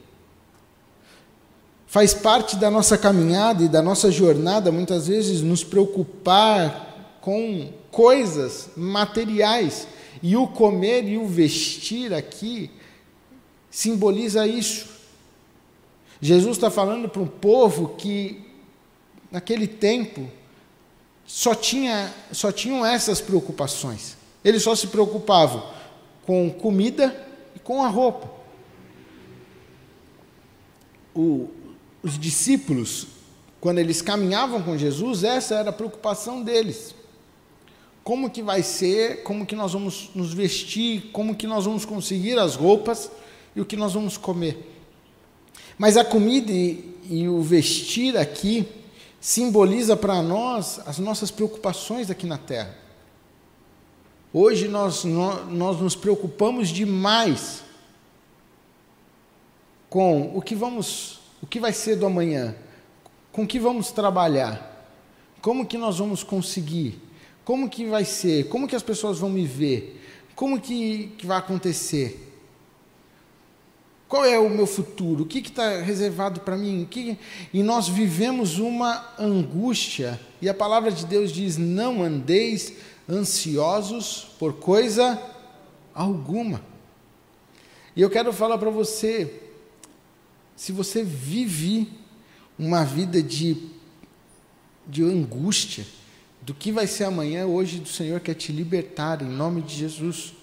Faz 1.86 2.13
parte 2.13 2.55
da 2.55 2.72
nossa 2.72 2.98
caminhada 2.98 3.63
e 3.63 3.70
da 3.70 3.81
nossa 3.81 4.10
jornada, 4.10 4.72
muitas 4.72 5.08
vezes, 5.08 5.41
nos 5.41 5.63
preocupar 5.63 7.20
com 7.22 7.70
coisas 7.91 8.70
materiais. 8.75 9.88
E 10.24 10.36
o 10.36 10.48
comer 10.48 11.03
e 11.08 11.17
o 11.17 11.27
vestir 11.27 12.13
aqui 12.13 12.72
simboliza 13.70 14.48
isso. 14.48 14.88
Jesus 16.20 16.58
está 16.58 16.72
falando 16.72 17.10
para 17.10 17.22
um 17.22 17.27
povo 17.27 17.96
que, 17.98 18.41
naquele 19.31 19.67
tempo, 19.67 20.29
só, 21.34 21.56
tinha, 21.56 22.14
só 22.34 22.52
tinham 22.52 22.86
essas 22.86 23.22
preocupações. 23.22 24.18
Eles 24.44 24.64
só 24.64 24.76
se 24.76 24.88
preocupavam 24.88 25.66
com 26.26 26.52
comida 26.52 27.26
e 27.56 27.60
com 27.60 27.82
a 27.82 27.88
roupa. 27.88 28.30
O, 31.16 31.50
os 32.04 32.20
discípulos, 32.20 33.08
quando 33.62 33.78
eles 33.80 34.02
caminhavam 34.02 34.62
com 34.62 34.78
Jesus, 34.78 35.24
essa 35.24 35.56
era 35.56 35.70
a 35.70 35.74
preocupação 35.74 36.44
deles. 36.44 36.94
como 38.04 38.30
que 38.30 38.44
vai 38.44 38.62
ser, 38.62 39.24
como 39.24 39.46
que 39.46 39.56
nós 39.56 39.72
vamos 39.72 40.10
nos 40.14 40.34
vestir, 40.34 41.12
como 41.14 41.34
que 41.34 41.48
nós 41.48 41.64
vamos 41.64 41.86
conseguir 41.86 42.38
as 42.38 42.56
roupas 42.56 43.10
e 43.56 43.62
o 43.62 43.66
que 43.66 43.78
nós 43.78 43.94
vamos 43.94 44.18
comer. 44.18 44.70
Mas 45.78 45.96
a 45.96 46.04
comida 46.04 46.52
e, 46.52 46.94
e 47.10 47.30
o 47.30 47.42
vestir 47.42 48.18
aqui 48.18 48.68
simboliza 49.22 49.96
para 49.96 50.20
nós 50.24 50.82
as 50.88 50.98
nossas 50.98 51.30
preocupações 51.30 52.10
aqui 52.10 52.25
na 52.25 52.40
terra. 52.40 52.75
Hoje 54.34 54.68
nós, 54.68 55.04
nós, 55.04 55.80
nos 55.80 55.96
preocupamos 55.96 56.70
demais 56.70 57.63
com 59.90 60.36
o 60.36 60.42
que 60.42 60.56
vamos, 60.56 61.20
o 61.42 61.46
que 61.46 61.60
vai 61.60 61.72
ser 61.72 61.98
do 61.98 62.06
amanhã, 62.06 62.56
com 63.32 63.44
o 63.44 63.48
que 63.48 63.60
vamos 63.60 63.92
trabalhar, 63.92 64.90
como 65.42 65.66
que 65.66 65.78
nós 65.78 66.00
vamos 66.00 66.24
conseguir, 66.24 67.00
como 67.46 67.70
que 67.70 67.86
vai 67.86 68.06
ser, 68.06 68.48
como 68.48 68.68
que 68.68 68.75
as 68.75 68.84
pessoas 68.84 69.20
vão 69.20 69.30
me 69.30 69.46
ver, 69.46 70.01
como 70.34 70.60
que, 70.60 71.13
que 71.18 71.28
vai 71.28 71.38
acontecer. 71.38 72.31
Qual 74.12 74.25
é 74.25 74.38
o 74.38 74.50
meu 74.50 74.68
futuro? 74.68 75.24
O 75.24 75.25
que 75.25 75.39
está 75.39 75.80
reservado 75.80 76.41
para 76.41 76.58
mim? 76.58 76.86
Que... 76.91 77.18
E 77.53 77.63
nós 77.63 77.88
vivemos 77.88 78.60
uma 78.60 79.10
angústia, 79.18 80.20
e 80.41 80.50
a 80.50 80.53
palavra 80.53 80.91
de 80.91 81.06
Deus 81.06 81.32
diz: 81.32 81.56
não 81.56 82.03
andeis 82.03 82.74
ansiosos 83.10 84.27
por 84.38 84.56
coisa 84.56 85.18
alguma. 85.96 86.62
E 87.96 88.01
eu 88.01 88.10
quero 88.10 88.34
falar 88.34 88.58
para 88.58 88.70
você: 88.70 89.44
se 90.58 90.74
você 90.74 91.06
vive 91.06 91.88
uma 92.60 92.84
vida 92.84 93.24
de, 93.24 93.70
de 94.86 95.03
angústia, 95.03 95.86
do 96.41 96.53
que 96.53 96.70
vai 96.70 96.86
ser 96.86 97.06
amanhã, 97.06 97.46
hoje 97.46 97.80
o 97.80 97.88
Senhor 97.88 98.20
quer 98.20 98.34
te 98.34 98.51
libertar 98.51 99.22
em 99.22 99.30
nome 99.30 99.62
de 99.62 99.74
Jesus. 99.74 100.34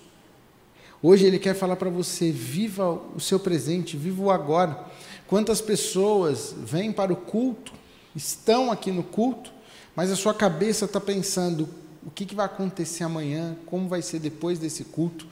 Hoje 1.01 1.27
Ele 1.27 1.39
quer 1.39 1.55
falar 1.55 1.77
para 1.77 1.91
você: 1.91 2.31
viva 2.33 3.01
o 3.15 3.21
seu 3.21 3.39
presente, 3.39 3.97
viva 3.97 4.23
o 4.23 4.31
agora. 4.31 4.85
Quantas 5.27 5.61
pessoas 5.61 6.55
vêm 6.59 6.91
para 6.91 7.13
o 7.13 7.17
culto, 7.17 7.73
estão 8.17 8.73
aqui 8.73 8.91
no 8.91 9.03
culto, 9.03 9.53
mas 9.95 10.11
a 10.11 10.17
sua 10.17 10.35
cabeça 10.35 10.87
está 10.87 11.01
pensando: 11.01 11.69
o 12.05 12.11
que, 12.11 12.27
que 12.27 12.35
vai 12.35 12.47
acontecer 12.47 13.05
amanhã, 13.05 13.57
como 13.67 13.89
vai 13.89 14.03
ser 14.03 14.19
depois 14.19 14.59
desse 14.59 14.85
culto, 14.85 15.27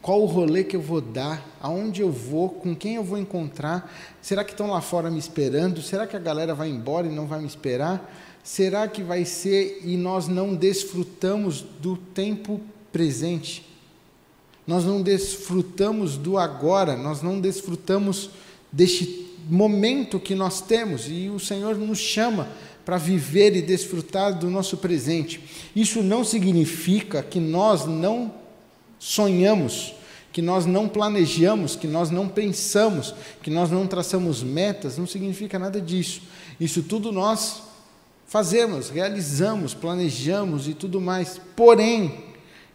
qual 0.00 0.20
o 0.20 0.26
rolê 0.26 0.64
que 0.64 0.74
eu 0.74 0.80
vou 0.82 1.00
dar, 1.00 1.46
aonde 1.60 2.02
eu 2.02 2.10
vou, 2.10 2.48
com 2.48 2.74
quem 2.74 2.96
eu 2.96 3.04
vou 3.04 3.16
encontrar, 3.16 3.94
será 4.20 4.42
que 4.42 4.50
estão 4.50 4.68
lá 4.68 4.80
fora 4.80 5.08
me 5.08 5.18
esperando, 5.20 5.80
será 5.80 6.04
que 6.04 6.16
a 6.16 6.20
galera 6.20 6.52
vai 6.52 6.68
embora 6.68 7.06
e 7.06 7.14
não 7.14 7.28
vai 7.28 7.40
me 7.40 7.46
esperar, 7.46 8.12
será 8.42 8.88
que 8.88 9.04
vai 9.04 9.24
ser 9.24 9.82
e 9.84 9.96
nós 9.96 10.26
não 10.26 10.56
desfrutamos 10.56 11.62
do 11.62 11.96
tempo 11.96 12.60
presente? 12.90 13.71
Nós 14.66 14.84
não 14.84 15.02
desfrutamos 15.02 16.16
do 16.16 16.38
agora, 16.38 16.96
nós 16.96 17.22
não 17.22 17.40
desfrutamos 17.40 18.30
deste 18.70 19.26
momento 19.48 20.20
que 20.20 20.34
nós 20.34 20.60
temos 20.60 21.06
e 21.08 21.28
o 21.28 21.40
Senhor 21.40 21.76
nos 21.76 21.98
chama 21.98 22.48
para 22.84 22.96
viver 22.96 23.56
e 23.56 23.62
desfrutar 23.62 24.38
do 24.38 24.48
nosso 24.50 24.76
presente. 24.76 25.40
Isso 25.74 26.02
não 26.02 26.24
significa 26.24 27.22
que 27.22 27.40
nós 27.40 27.86
não 27.86 28.32
sonhamos, 28.98 29.94
que 30.32 30.40
nós 30.40 30.64
não 30.64 30.88
planejamos, 30.88 31.76
que 31.76 31.86
nós 31.86 32.10
não 32.10 32.28
pensamos, 32.28 33.14
que 33.42 33.50
nós 33.50 33.70
não 33.70 33.86
traçamos 33.86 34.42
metas, 34.42 34.96
não 34.96 35.06
significa 35.06 35.58
nada 35.58 35.80
disso. 35.80 36.22
Isso 36.58 36.82
tudo 36.82 37.12
nós 37.12 37.62
fazemos, 38.26 38.88
realizamos, 38.88 39.74
planejamos 39.74 40.66
e 40.66 40.74
tudo 40.74 41.00
mais. 41.00 41.40
Porém, 41.54 42.24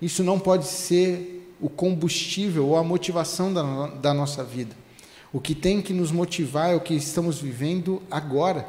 isso 0.01 0.23
não 0.23 0.39
pode 0.39 0.67
ser 0.67 1.36
o 1.59 1.69
combustível 1.69 2.67
ou 2.67 2.77
a 2.77 2.83
motivação 2.83 3.53
da, 3.53 3.87
da 3.87 4.13
nossa 4.13 4.43
vida. 4.43 4.75
O 5.31 5.39
que 5.39 5.53
tem 5.53 5.81
que 5.81 5.93
nos 5.93 6.11
motivar 6.11 6.71
é 6.71 6.75
o 6.75 6.79
que 6.79 6.93
estamos 6.93 7.39
vivendo 7.39 8.01
agora. 8.09 8.67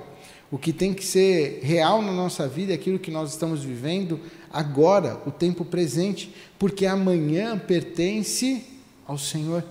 O 0.51 0.59
que 0.59 0.73
tem 0.73 0.95
que 0.95 1.05
ser 1.05 1.61
real 1.63 2.01
na 2.01 2.13
nossa 2.13 2.49
vida 2.49 2.73
é 2.73 2.75
aquilo 2.75 2.99
que 2.99 3.11
nós 3.11 3.31
estamos 3.31 3.63
vivendo 3.63 4.19
agora, 4.51 5.21
o 5.27 5.31
tempo 5.31 5.65
presente, 5.65 6.35
porque 6.59 6.87
amanhã 6.87 7.59
pertence 7.59 8.65
ao 9.07 9.19
Senhor. 9.19 9.63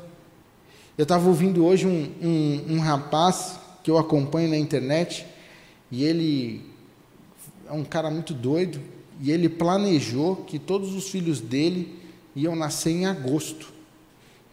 Eu 0.97 1.03
estava 1.03 1.27
ouvindo 1.27 1.65
hoje 1.65 1.87
um, 1.87 2.11
um, 2.21 2.75
um 2.75 2.79
rapaz 2.79 3.59
que 3.83 3.89
eu 3.89 3.97
acompanho 3.97 4.49
na 4.49 4.57
internet, 4.57 5.25
e 5.91 6.03
ele 6.03 6.61
é 7.67 7.71
um 7.71 7.83
cara 7.83 8.11
muito 8.11 8.33
doido, 8.33 8.79
e 9.19 9.31
ele 9.31 9.49
planejou 9.49 10.37
que 10.37 10.59
todos 10.59 10.93
os 10.93 11.09
filhos 11.09 11.41
dele 11.41 11.95
iam 12.37 12.55
nascer 12.55 12.91
em 12.91 13.05
agosto. 13.05 13.73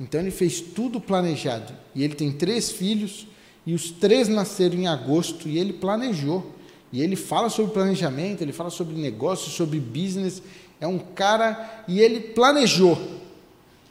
Então 0.01 0.20
ele 0.20 0.31
fez 0.31 0.61
tudo 0.61 1.01
planejado. 1.01 1.73
E 1.94 2.03
ele 2.03 2.14
tem 2.14 2.33
três 2.33 2.70
filhos, 2.70 3.29
e 3.66 3.75
os 3.75 3.90
três 3.90 4.27
nasceram 4.27 4.77
em 4.77 4.87
agosto, 4.87 5.49
e 5.49 5.59
ele 5.59 5.75
planejou. 5.75 6.53
E 6.90 7.03
ele 7.03 7.14
fala 7.14 7.51
sobre 7.51 7.73
planejamento, 7.73 8.40
ele 8.40 8.53
fala 8.53 8.70
sobre 8.70 8.94
negócio, 8.97 9.51
sobre 9.51 9.79
business. 9.79 10.42
É 10.81 10.87
um 10.87 10.99
cara, 10.99 11.85
e 11.87 12.01
ele 12.01 12.20
planejou. 12.20 12.99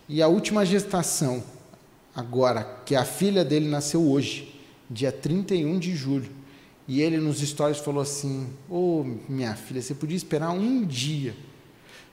E 0.10 0.22
a 0.22 0.28
última 0.28 0.66
gestação, 0.66 1.44
agora, 2.16 2.82
que 2.86 2.96
a 2.96 3.06
filha 3.06 3.46
dele 3.46 3.68
nasceu 3.68 4.02
hoje, 4.02 4.60
dia 4.90 5.12
31 5.12 5.78
de 5.80 5.96
julho. 5.96 6.30
E 6.88 7.02
ele 7.02 7.18
nos 7.18 7.40
stories 7.40 7.78
falou 7.78 8.02
assim: 8.02 8.48
Ô 8.70 9.02
oh, 9.02 9.32
minha 9.32 9.56
filha, 9.56 9.82
você 9.82 9.94
podia 9.94 10.18
esperar 10.18 10.50
um 10.50 10.84
dia. 10.84 11.36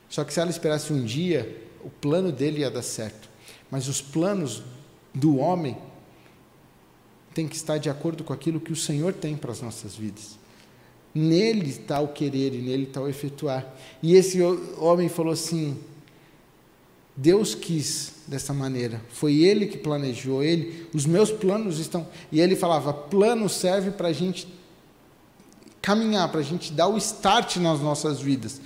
Só 0.08 0.24
que 0.24 0.32
se 0.32 0.40
ela 0.40 0.50
esperasse 0.50 0.92
um 0.92 1.04
dia, 1.04 1.69
o 1.84 1.90
plano 1.90 2.30
dele 2.32 2.60
ia 2.60 2.70
dar 2.70 2.82
certo. 2.82 3.28
Mas 3.70 3.88
os 3.88 4.00
planos 4.00 4.62
do 5.14 5.38
homem 5.38 5.76
têm 7.34 7.46
que 7.46 7.56
estar 7.56 7.78
de 7.78 7.88
acordo 7.88 8.24
com 8.24 8.32
aquilo 8.32 8.60
que 8.60 8.72
o 8.72 8.76
Senhor 8.76 9.12
tem 9.12 9.36
para 9.36 9.52
as 9.52 9.60
nossas 9.60 9.94
vidas. 9.94 10.38
Nele 11.14 11.68
está 11.68 12.00
o 12.00 12.08
querer 12.08 12.54
e 12.54 12.58
nele 12.58 12.84
está 12.84 13.00
o 13.00 13.08
efetuar. 13.08 13.66
E 14.02 14.14
esse 14.14 14.40
homem 14.78 15.08
falou 15.08 15.32
assim: 15.32 15.76
Deus 17.16 17.54
quis 17.54 18.12
dessa 18.26 18.54
maneira. 18.54 19.00
Foi 19.10 19.34
Ele 19.34 19.66
que 19.66 19.76
planejou. 19.76 20.42
Ele, 20.42 20.86
os 20.94 21.06
meus 21.06 21.30
planos 21.30 21.78
estão. 21.78 22.06
E 22.30 22.40
ele 22.40 22.54
falava: 22.54 22.92
plano 22.92 23.48
serve 23.48 23.90
para 23.90 24.08
a 24.08 24.12
gente 24.12 24.46
caminhar, 25.82 26.30
para 26.30 26.40
a 26.40 26.44
gente 26.44 26.72
dar 26.72 26.88
o 26.88 26.96
start 26.96 27.56
nas 27.56 27.80
nossas 27.80 28.20
vidas. 28.20 28.60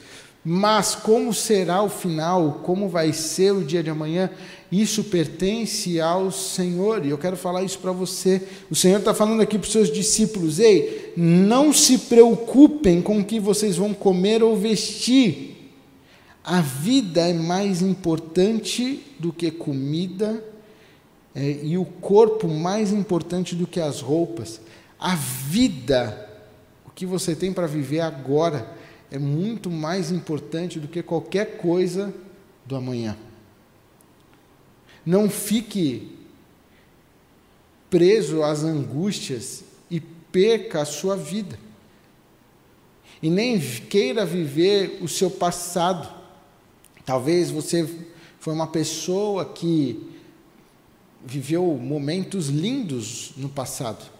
Mas 0.45 0.95
como 0.95 1.33
será 1.33 1.83
o 1.83 1.89
final, 1.89 2.61
como 2.63 2.87
vai 2.87 3.15
ser 3.15 3.53
o 3.53 3.65
dia 3.65 3.83
de 3.83 3.89
amanhã, 3.89 4.29
isso 4.71 5.05
pertence 5.05 5.99
ao 5.99 6.31
Senhor. 6.31 7.07
E 7.07 7.09
eu 7.09 7.17
quero 7.17 7.35
falar 7.35 7.63
isso 7.63 7.79
para 7.79 7.93
você. 7.93 8.43
O 8.71 8.75
Senhor 8.75 8.99
está 8.99 9.15
falando 9.15 9.41
aqui 9.41 9.59
para 9.59 9.65
os 9.65 9.73
seus 9.73 9.91
discípulos: 9.91 10.59
ei, 10.59 11.15
não 11.17 11.73
se 11.73 11.97
preocupem 11.97 13.01
com 13.01 13.21
o 13.21 13.25
que 13.25 13.41
vocês 13.41 13.79
vão 13.79 13.95
comer 13.95 14.43
ou 14.43 14.55
vestir. 14.55 15.73
A 16.45 16.61
vida 16.61 17.23
é 17.23 17.33
mais 17.33 17.81
importante 17.81 19.01
do 19.19 19.33
que 19.33 19.51
comida, 19.51 20.45
é, 21.35 21.59
e 21.63 21.79
o 21.79 21.87
corpo 21.87 22.47
mais 22.49 22.93
importante 22.93 23.55
do 23.55 23.67
que 23.67 23.81
as 23.81 24.03
roupas. 24.03 24.61
A 25.01 25.15
vida, 25.15 26.29
o 26.87 26.91
que 26.91 27.07
você 27.07 27.35
tem 27.35 27.51
para 27.51 27.67
viver 27.67 28.01
agora 28.01 28.84
é 29.15 29.19
muito 29.19 29.71
mais 29.71 30.11
importante 30.11 30.81
do 30.81 30.89
que 30.89 31.01
qualquer 31.01 31.59
coisa 31.59 32.13
do 32.67 32.75
amanhã. 32.75 33.17
Não 35.07 35.31
fique 35.31 36.19
preso 37.89 38.43
às 38.43 38.65
angústias 38.65 39.63
e 39.89 40.01
perca 40.01 40.83
a 40.83 40.85
sua 40.85 41.17
vida. 41.17 41.57
E 43.23 43.31
nem 43.31 43.61
queira 43.61 44.27
viver 44.27 44.99
o 45.01 45.07
seu 45.07 45.31
passado. 45.31 46.13
Talvez 47.07 47.53
você 47.53 47.89
foi 48.41 48.53
uma 48.53 48.67
pessoa 48.67 49.45
que 49.45 50.11
viveu 51.25 51.65
momentos 51.81 52.49
lindos 52.49 53.33
no 53.37 53.49
passado 53.49 54.14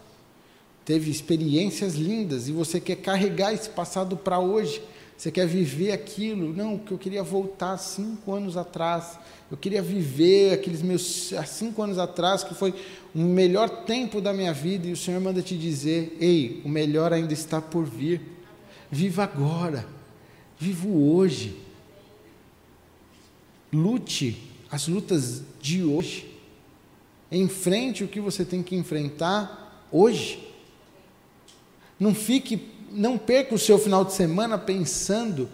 teve 0.85 1.09
experiências 1.09 1.95
lindas 1.95 2.47
e 2.47 2.51
você 2.51 2.79
quer 2.79 2.97
carregar 2.97 3.51
esse 3.53 3.69
passado 3.69 4.15
para 4.15 4.39
hoje. 4.39 4.81
Você 5.17 5.31
quer 5.31 5.47
viver 5.47 5.91
aquilo? 5.91 6.53
Não, 6.53 6.77
que 6.77 6.91
eu 6.91 6.97
queria 6.97 7.23
voltar 7.23 7.77
cinco 7.77 8.33
anos 8.33 8.55
atrás. 8.55 9.17
Eu 9.49 9.57
queria 9.57 9.81
viver 9.81 10.53
aqueles 10.53 10.81
meus 10.81 11.33
cinco 11.47 11.81
anos 11.81 11.97
atrás, 11.97 12.43
que 12.43 12.53
foi 12.53 12.73
o 13.13 13.19
melhor 13.19 13.69
tempo 13.85 14.19
da 14.19 14.33
minha 14.33 14.53
vida, 14.53 14.87
e 14.87 14.91
o 14.91 14.97
Senhor 14.97 15.21
manda 15.21 15.41
te 15.41 15.57
dizer: 15.57 16.17
ei, 16.19 16.61
o 16.65 16.69
melhor 16.69 17.13
ainda 17.13 17.33
está 17.33 17.61
por 17.61 17.85
vir. 17.85 18.21
Viva 18.91 19.23
agora, 19.23 19.87
viva 20.59 20.87
hoje. 20.87 21.55
Lute 23.71 24.37
as 24.69 24.87
lutas 24.87 25.43
de 25.61 25.83
hoje. 25.83 26.31
Enfrente 27.31 28.03
o 28.03 28.07
que 28.07 28.19
você 28.19 28.43
tem 28.43 28.61
que 28.61 28.75
enfrentar 28.75 29.87
hoje. 29.91 30.44
Não 31.99 32.13
fique, 32.13 32.69
não 32.91 33.17
perca 33.17 33.55
o 33.55 33.59
seu 33.59 33.77
final 33.77 34.03
de 34.03 34.13
semana 34.13 34.57
pensando 34.57 35.49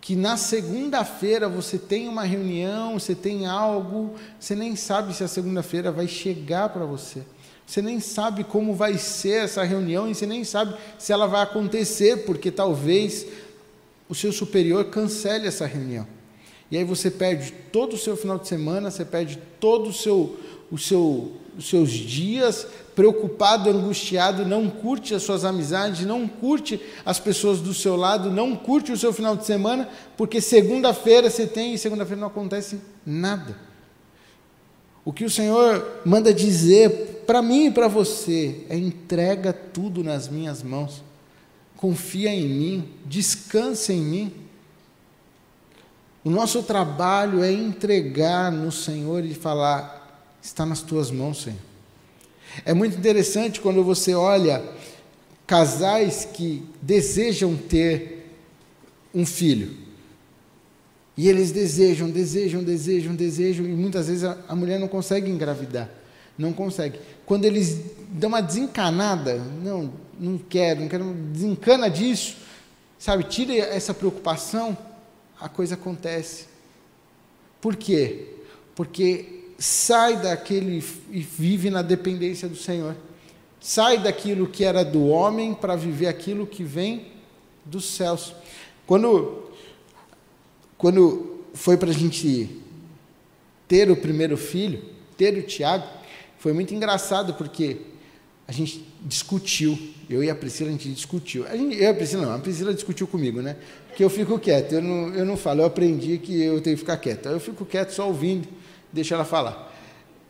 que 0.00 0.16
na 0.16 0.36
segunda-feira 0.36 1.48
você 1.48 1.78
tem 1.78 2.08
uma 2.08 2.24
reunião, 2.24 2.98
você 2.98 3.14
tem 3.14 3.46
algo, 3.46 4.14
você 4.38 4.54
nem 4.54 4.74
sabe 4.74 5.14
se 5.14 5.22
a 5.22 5.28
segunda-feira 5.28 5.92
vai 5.92 6.08
chegar 6.08 6.70
para 6.70 6.84
você. 6.84 7.22
Você 7.66 7.80
nem 7.80 8.00
sabe 8.00 8.42
como 8.42 8.74
vai 8.74 8.98
ser 8.98 9.44
essa 9.44 9.62
reunião 9.62 10.10
e 10.10 10.14
você 10.14 10.26
nem 10.26 10.42
sabe 10.42 10.74
se 10.98 11.12
ela 11.12 11.26
vai 11.26 11.42
acontecer, 11.42 12.24
porque 12.24 12.50
talvez 12.50 13.26
o 14.08 14.14
seu 14.14 14.32
superior 14.32 14.86
cancele 14.86 15.46
essa 15.46 15.66
reunião. 15.66 16.06
E 16.70 16.76
aí 16.76 16.82
você 16.82 17.10
perde 17.10 17.52
todo 17.70 17.94
o 17.94 17.98
seu 17.98 18.16
final 18.16 18.38
de 18.38 18.48
semana, 18.48 18.90
você 18.90 19.04
perde 19.04 19.38
todo 19.60 19.90
o 19.90 19.92
seu, 19.92 20.36
o 20.70 20.78
seu, 20.78 21.32
os 21.56 21.68
seus 21.68 21.90
dias 21.90 22.66
preocupado, 22.94 23.70
angustiado, 23.70 24.44
não 24.44 24.68
curte 24.68 25.14
as 25.14 25.22
suas 25.22 25.44
amizades, 25.44 26.04
não 26.04 26.28
curte 26.28 26.80
as 27.04 27.18
pessoas 27.18 27.60
do 27.60 27.72
seu 27.72 27.96
lado, 27.96 28.30
não 28.30 28.54
curte 28.54 28.92
o 28.92 28.96
seu 28.96 29.12
final 29.12 29.36
de 29.36 29.46
semana, 29.46 29.88
porque 30.16 30.40
segunda-feira 30.40 31.30
você 31.30 31.46
tem 31.46 31.72
e 31.72 31.78
segunda-feira 31.78 32.20
não 32.20 32.28
acontece 32.28 32.78
nada. 33.06 33.56
O 35.04 35.12
que 35.12 35.24
o 35.24 35.30
Senhor 35.30 36.02
manda 36.04 36.32
dizer 36.32 37.24
para 37.26 37.40
mim 37.40 37.66
e 37.66 37.70
para 37.70 37.88
você 37.88 38.66
é 38.68 38.76
entrega 38.76 39.52
tudo 39.52 40.04
nas 40.04 40.28
minhas 40.28 40.62
mãos. 40.62 41.02
Confia 41.76 42.30
em 42.30 42.46
mim, 42.46 42.88
descansa 43.06 43.92
em 43.92 44.02
mim. 44.02 44.32
O 46.22 46.28
nosso 46.28 46.62
trabalho 46.62 47.42
é 47.42 47.50
entregar 47.50 48.52
no 48.52 48.70
Senhor 48.70 49.24
e 49.24 49.32
falar: 49.32 49.99
está 50.42 50.64
nas 50.64 50.82
tuas 50.82 51.10
mãos, 51.10 51.42
Senhor. 51.42 51.58
É 52.64 52.74
muito 52.74 52.96
interessante 52.96 53.60
quando 53.60 53.84
você 53.84 54.14
olha 54.14 54.62
casais 55.46 56.24
que 56.24 56.62
desejam 56.80 57.56
ter 57.56 58.30
um 59.14 59.26
filho. 59.26 59.76
E 61.16 61.28
eles 61.28 61.50
desejam, 61.50 62.08
desejam, 62.08 62.62
desejam, 62.62 63.14
desejam, 63.14 63.66
e 63.66 63.72
muitas 63.72 64.08
vezes 64.08 64.24
a, 64.24 64.38
a 64.48 64.56
mulher 64.56 64.78
não 64.78 64.88
consegue 64.88 65.30
engravidar. 65.30 65.90
Não 66.38 66.52
consegue. 66.52 66.98
Quando 67.26 67.44
eles 67.44 67.78
dão 68.08 68.28
uma 68.28 68.40
desencanada, 68.40 69.36
não, 69.62 69.92
não 70.18 70.38
quero, 70.38 70.80
não 70.80 70.88
quero, 70.88 71.12
desencana 71.32 71.90
disso, 71.90 72.36
sabe, 72.98 73.24
tira 73.24 73.52
essa 73.54 73.92
preocupação, 73.92 74.76
a 75.38 75.48
coisa 75.48 75.74
acontece. 75.74 76.46
Por 77.60 77.76
quê? 77.76 78.28
Porque 78.74 79.39
sai 79.60 80.16
daquele 80.16 80.82
e 81.10 81.20
vive 81.20 81.68
na 81.68 81.82
dependência 81.82 82.48
do 82.48 82.56
Senhor. 82.56 82.96
Sai 83.60 83.98
daquilo 83.98 84.46
que 84.46 84.64
era 84.64 84.82
do 84.82 85.06
homem 85.06 85.52
para 85.52 85.76
viver 85.76 86.06
aquilo 86.06 86.46
que 86.46 86.64
vem 86.64 87.08
dos 87.62 87.84
céus. 87.84 88.34
Quando, 88.86 89.50
quando 90.78 91.42
foi 91.52 91.76
para 91.76 91.90
a 91.90 91.92
gente 91.92 92.58
ter 93.68 93.90
o 93.90 93.96
primeiro 93.96 94.38
filho, 94.38 94.82
ter 95.14 95.36
o 95.36 95.42
Tiago, 95.42 95.86
foi 96.38 96.54
muito 96.54 96.74
engraçado 96.74 97.34
porque 97.34 97.82
a 98.48 98.52
gente 98.52 98.82
discutiu. 99.02 99.78
Eu 100.08 100.24
e 100.24 100.30
a 100.30 100.34
Priscila, 100.34 100.70
a 100.70 100.72
gente 100.72 100.88
discutiu. 100.88 101.46
A 101.46 101.54
gente, 101.54 101.76
eu 101.76 101.82
e 101.82 101.86
a 101.86 101.94
Priscila 101.94 102.24
não, 102.24 102.34
a 102.34 102.38
Priscila 102.38 102.72
discutiu 102.72 103.06
comigo, 103.06 103.42
né? 103.42 103.56
Porque 103.88 104.02
eu 104.02 104.08
fico 104.08 104.38
quieto, 104.38 104.72
eu 104.72 104.82
não, 104.82 105.14
eu 105.14 105.26
não 105.26 105.36
falo, 105.36 105.60
eu 105.60 105.66
aprendi 105.66 106.16
que 106.16 106.40
eu 106.40 106.62
tenho 106.62 106.76
que 106.76 106.80
ficar 106.80 106.96
quieto. 106.96 107.28
Eu 107.28 107.38
fico 107.38 107.66
quieto 107.66 107.90
só 107.90 108.08
ouvindo 108.08 108.48
deixa 108.92 109.14
ela 109.14 109.24
falar. 109.24 109.70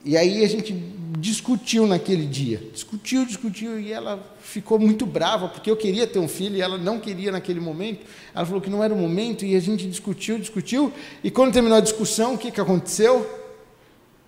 E 0.05 0.16
aí 0.16 0.42
a 0.42 0.49
gente 0.49 0.73
discutiu 1.18 1.87
naquele 1.87 2.25
dia, 2.25 2.62
discutiu, 2.73 3.27
discutiu, 3.27 3.79
e 3.79 3.92
ela 3.92 4.18
ficou 4.40 4.79
muito 4.79 5.05
brava, 5.05 5.49
porque 5.49 5.70
eu 5.70 5.77
queria 5.77 6.07
ter 6.07 6.18
um 6.18 6.29
filho 6.29 6.57
e 6.57 6.62
ela 6.62 6.79
não 6.79 6.99
queria 6.99 7.31
naquele 7.31 7.61
momento. 7.61 8.07
Ela 8.35 8.46
falou 8.46 8.62
que 8.62 8.70
não 8.70 8.83
era 8.83 8.94
o 8.94 8.96
momento, 8.96 9.44
e 9.44 9.55
a 9.55 9.61
gente 9.61 9.87
discutiu, 9.87 10.38
discutiu, 10.38 10.90
e 11.23 11.31
quando 11.31 11.53
terminou 11.53 11.77
a 11.77 11.83
discussão, 11.83 12.35
o 12.35 12.38
que, 12.38 12.51
que 12.51 12.61
aconteceu? 12.61 13.29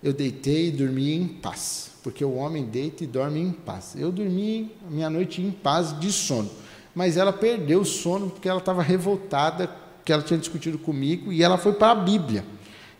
Eu 0.03 0.13
deitei 0.13 0.67
e 0.67 0.71
dormi 0.71 1.15
em 1.15 1.27
paz, 1.27 1.91
porque 2.03 2.23
o 2.23 2.35
homem 2.35 2.65
deita 2.65 3.03
e 3.03 3.07
dorme 3.07 3.39
em 3.39 3.51
paz. 3.51 3.95
Eu 3.97 4.11
dormi 4.11 4.71
a 4.85 4.91
minha 4.91 5.09
noite 5.09 5.41
em 5.41 5.49
paz 5.49 5.99
de 5.99 6.11
sono, 6.11 6.51
mas 6.93 7.17
ela 7.17 7.33
perdeu 7.33 7.81
o 7.81 7.85
sono 7.85 8.29
porque 8.29 8.47
ela 8.47 8.59
estava 8.59 8.83
revoltada, 8.83 9.71
que 10.05 10.13
ela 10.13 10.21
tinha 10.21 10.37
discutido 10.37 10.77
comigo, 10.77 11.33
e 11.33 11.41
ela 11.41 11.57
foi 11.57 11.73
para 11.73 11.93
a 11.93 11.95
Bíblia. 11.95 12.45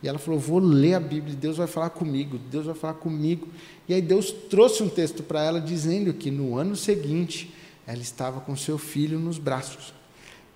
E 0.04 0.08
ela 0.08 0.20
falou: 0.20 0.38
Vou 0.38 0.60
ler 0.60 0.96
a 0.96 1.00
Bíblia, 1.00 1.34
Deus 1.34 1.58
vai 1.58 1.66
falar 1.66 1.90
comigo, 1.90 2.38
Deus 2.52 2.66
vai 2.66 2.76
falar 2.76 2.96
comigo. 2.96 3.48
E 3.88 3.94
aí 3.94 4.02
Deus 4.02 4.32
trouxe 4.32 4.84
um 4.84 4.90
texto 4.90 5.24
para 5.24 5.42
ela 5.42 5.62
dizendo 5.62 6.14
que 6.14 6.30
no 6.30 6.58
ano 6.58 6.76
seguinte 6.76 7.54
ela 7.88 8.02
estava 8.02 8.42
com 8.42 8.56
seu 8.56 8.78
filho 8.78 9.18
nos 9.18 9.38
braços. 9.38 9.94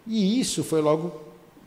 E 0.05 0.39
isso 0.39 0.63
foi 0.63 0.81
logo 0.81 1.21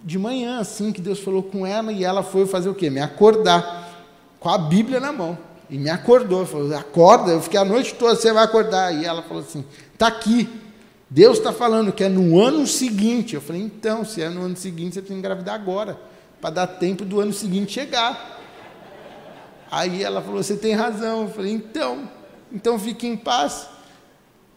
de 0.05 0.19
manhã, 0.19 0.61
assim, 0.61 0.93
que 0.93 1.01
Deus 1.01 1.19
falou 1.21 1.43
com 1.43 1.67
ela, 1.67 1.93
e 1.93 2.05
ela 2.05 2.23
foi 2.23 2.47
fazer 2.47 2.69
o 2.69 2.75
quê? 2.75 2.89
Me 2.89 3.01
acordar, 3.01 4.07
com 4.39 4.49
a 4.49 4.57
Bíblia 4.57 5.01
na 5.01 5.13
mão. 5.13 5.37
E 5.71 5.79
me 5.79 5.89
acordou, 5.89 6.45
falou: 6.45 6.75
Acorda, 6.77 7.33
eu 7.33 7.41
fiquei 7.41 7.59
a 7.59 7.65
noite 7.65 7.95
toda, 7.95 8.15
você 8.15 8.31
vai 8.31 8.45
acordar. 8.45 8.95
E 8.95 9.07
ela 9.07 9.23
falou 9.23 9.43
assim: 9.43 9.65
Está 9.95 10.07
aqui. 10.07 10.49
Deus 11.09 11.39
está 11.39 11.53
falando 11.53 11.93
que 11.93 12.05
é 12.05 12.09
no 12.09 12.39
ano 12.39 12.67
seguinte. 12.67 13.35
Eu 13.35 13.41
falei: 13.41 13.63
Então, 13.63 14.05
se 14.05 14.21
é 14.21 14.29
no 14.29 14.43
ano 14.43 14.57
seguinte, 14.57 14.95
você 14.95 15.01
precisa 15.01 15.19
engravidar 15.19 15.55
agora 15.55 16.11
para 16.41 16.51
dar 16.51 16.67
tempo 16.67 17.05
do 17.05 17.21
ano 17.21 17.33
seguinte 17.33 17.73
chegar. 17.73 18.39
Aí 19.71 20.03
ela 20.03 20.21
falou: 20.21 20.43
Você 20.43 20.57
tem 20.57 20.75
razão. 20.75 21.23
Eu 21.23 21.29
falei: 21.29 21.53
Então, 21.53 22.09
então 22.51 22.79
fique 22.79 23.07
em 23.07 23.17
paz, 23.17 23.69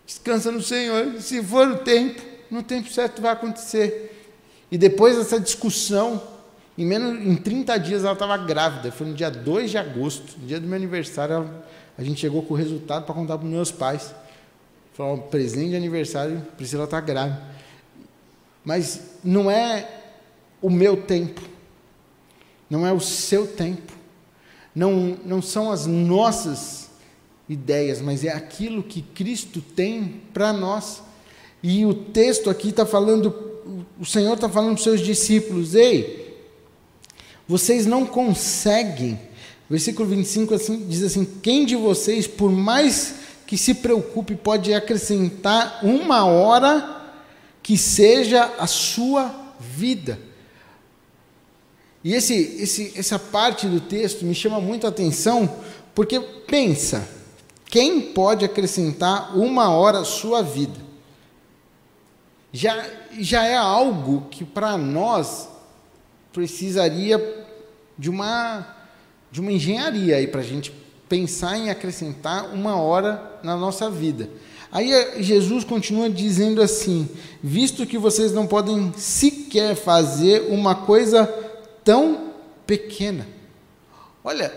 descansa 0.06 0.52
no 0.52 0.62
Senhor. 0.62 1.20
Se 1.20 1.44
for 1.44 1.68
o 1.68 1.78
tempo, 1.80 2.22
no 2.50 2.64
tempo 2.64 2.92
certo 2.92 3.22
vai 3.22 3.34
acontecer. 3.34 4.10
E 4.72 4.78
depois 4.78 5.18
dessa 5.18 5.40
discussão, 5.40 6.22
em 6.78 6.86
menos 6.86 7.24
em 7.24 7.36
30 7.36 7.78
dias 7.78 8.04
ela 8.04 8.14
estava 8.14 8.38
grávida. 8.38 8.92
Foi 8.92 9.06
no 9.06 9.14
dia 9.14 9.30
2 9.30 9.70
de 9.70 9.78
agosto, 9.78 10.40
no 10.40 10.48
dia 10.48 10.60
do 10.60 10.66
meu 10.66 10.76
aniversário, 10.76 11.36
ela, 11.36 11.68
a 11.98 12.04
gente 12.04 12.20
chegou 12.20 12.42
com 12.42 12.56
o 12.56 12.58
resultado 12.58 13.06
para 13.06 13.14
contar 13.14 13.38
para 13.38 13.48
meus 13.48 13.72
pais. 13.72 14.16
Falou: 14.94 15.18
presente 15.18 15.72
de 15.72 15.76
aniversário, 15.76 16.42
Priscila 16.58 16.86
está 16.86 17.00
grávida. 17.02 17.42
Mas 18.66 19.18
não 19.24 19.52
é 19.52 20.02
o 20.62 20.70
meu 20.70 20.96
tempo 20.96 21.53
não 22.74 22.88
é 22.88 22.92
o 22.92 23.00
seu 23.00 23.46
tempo, 23.46 23.94
não, 24.74 25.16
não 25.24 25.44
são 25.44 25.72
as 25.72 25.86
nossas 25.86 26.90
ideias, 27.48 28.02
mas 28.02 28.24
é 28.26 28.32
aquilo 28.32 28.82
que 28.82 29.04
Cristo 29.04 29.62
tem 29.62 30.24
para 30.34 30.52
nós. 30.52 31.04
E 31.62 31.86
o 31.86 31.94
texto 31.94 32.50
aqui 32.50 32.70
está 32.70 32.84
falando, 32.84 33.32
o 34.00 34.04
Senhor 34.04 34.34
está 34.34 34.50
falando 34.50 34.70
para 34.70 34.78
os 34.78 34.84
seus 34.84 35.02
discípulos: 35.02 35.76
ei, 35.76 36.36
vocês 37.48 37.86
não 37.86 38.08
conseguem. 38.08 39.20
Versículo 39.70 40.10
25 40.10 40.56
assim, 40.56 40.88
diz 40.88 41.04
assim: 41.04 41.26
quem 41.44 41.68
de 41.68 41.76
vocês, 41.76 42.26
por 42.26 42.52
mais 42.52 43.18
que 43.46 43.56
se 43.56 43.76
preocupe, 43.76 44.36
pode 44.36 44.74
acrescentar 44.74 45.80
uma 45.84 46.26
hora 46.26 47.14
que 47.62 47.78
seja 47.78 48.52
a 48.58 48.66
sua 48.66 49.54
vida? 49.60 50.33
E 52.04 52.14
esse, 52.14 52.34
esse, 52.34 52.94
essa 52.98 53.18
parte 53.18 53.68
do 53.68 53.80
texto 53.80 54.26
me 54.26 54.36
chama 54.36 54.60
muito 54.60 54.86
a 54.86 54.90
atenção, 54.90 55.50
porque 55.96 56.20
pensa, 56.20 57.08
quem 57.66 58.02
pode 58.02 58.44
acrescentar 58.44 59.38
uma 59.38 59.70
hora 59.70 60.00
à 60.00 60.06
sua 60.06 60.42
vida? 60.42 60.80
Já, 62.52 62.86
já 63.20 63.46
é 63.46 63.56
algo 63.56 64.28
que 64.30 64.44
para 64.44 64.78
nós 64.78 65.48
precisaria 66.32 67.46
de 67.98 68.10
uma, 68.10 68.68
de 69.32 69.40
uma 69.40 69.52
engenharia 69.52 70.18
aí 70.18 70.28
para 70.28 70.42
a 70.42 70.44
gente 70.44 70.74
pensar 71.08 71.58
em 71.58 71.70
acrescentar 71.70 72.54
uma 72.54 72.76
hora 72.76 73.40
na 73.44 73.56
nossa 73.56 73.90
vida. 73.90 74.30
Aí 74.72 74.92
eh, 74.92 75.22
Jesus 75.22 75.64
continua 75.64 76.10
dizendo 76.10 76.62
assim: 76.62 77.08
visto 77.42 77.86
que 77.86 77.98
vocês 77.98 78.32
não 78.32 78.48
podem 78.48 78.92
sequer 78.98 79.76
fazer 79.76 80.48
uma 80.50 80.74
coisa 80.74 81.43
tão 81.84 82.34
pequena. 82.66 83.28
Olha, 84.24 84.54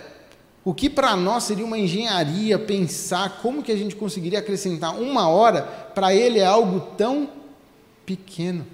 o 0.64 0.74
que 0.74 0.90
para 0.90 1.16
nós 1.16 1.44
seria 1.44 1.64
uma 1.64 1.78
engenharia 1.78 2.58
pensar 2.58 3.40
como 3.40 3.62
que 3.62 3.70
a 3.70 3.76
gente 3.76 3.94
conseguiria 3.94 4.40
acrescentar 4.40 4.98
uma 4.98 5.28
hora, 5.28 5.62
para 5.62 6.14
ele 6.14 6.38
é 6.38 6.44
algo 6.44 6.80
tão 6.96 7.30
pequeno. 8.04 8.66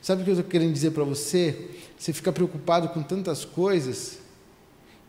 Sabe 0.00 0.22
o 0.22 0.24
que 0.24 0.30
eu 0.30 0.34
estou 0.34 0.50
querendo 0.50 0.72
dizer 0.72 0.92
para 0.92 1.04
você? 1.04 1.70
Você 1.98 2.12
fica 2.12 2.32
preocupado 2.32 2.88
com 2.88 3.02
tantas 3.02 3.44
coisas 3.44 4.18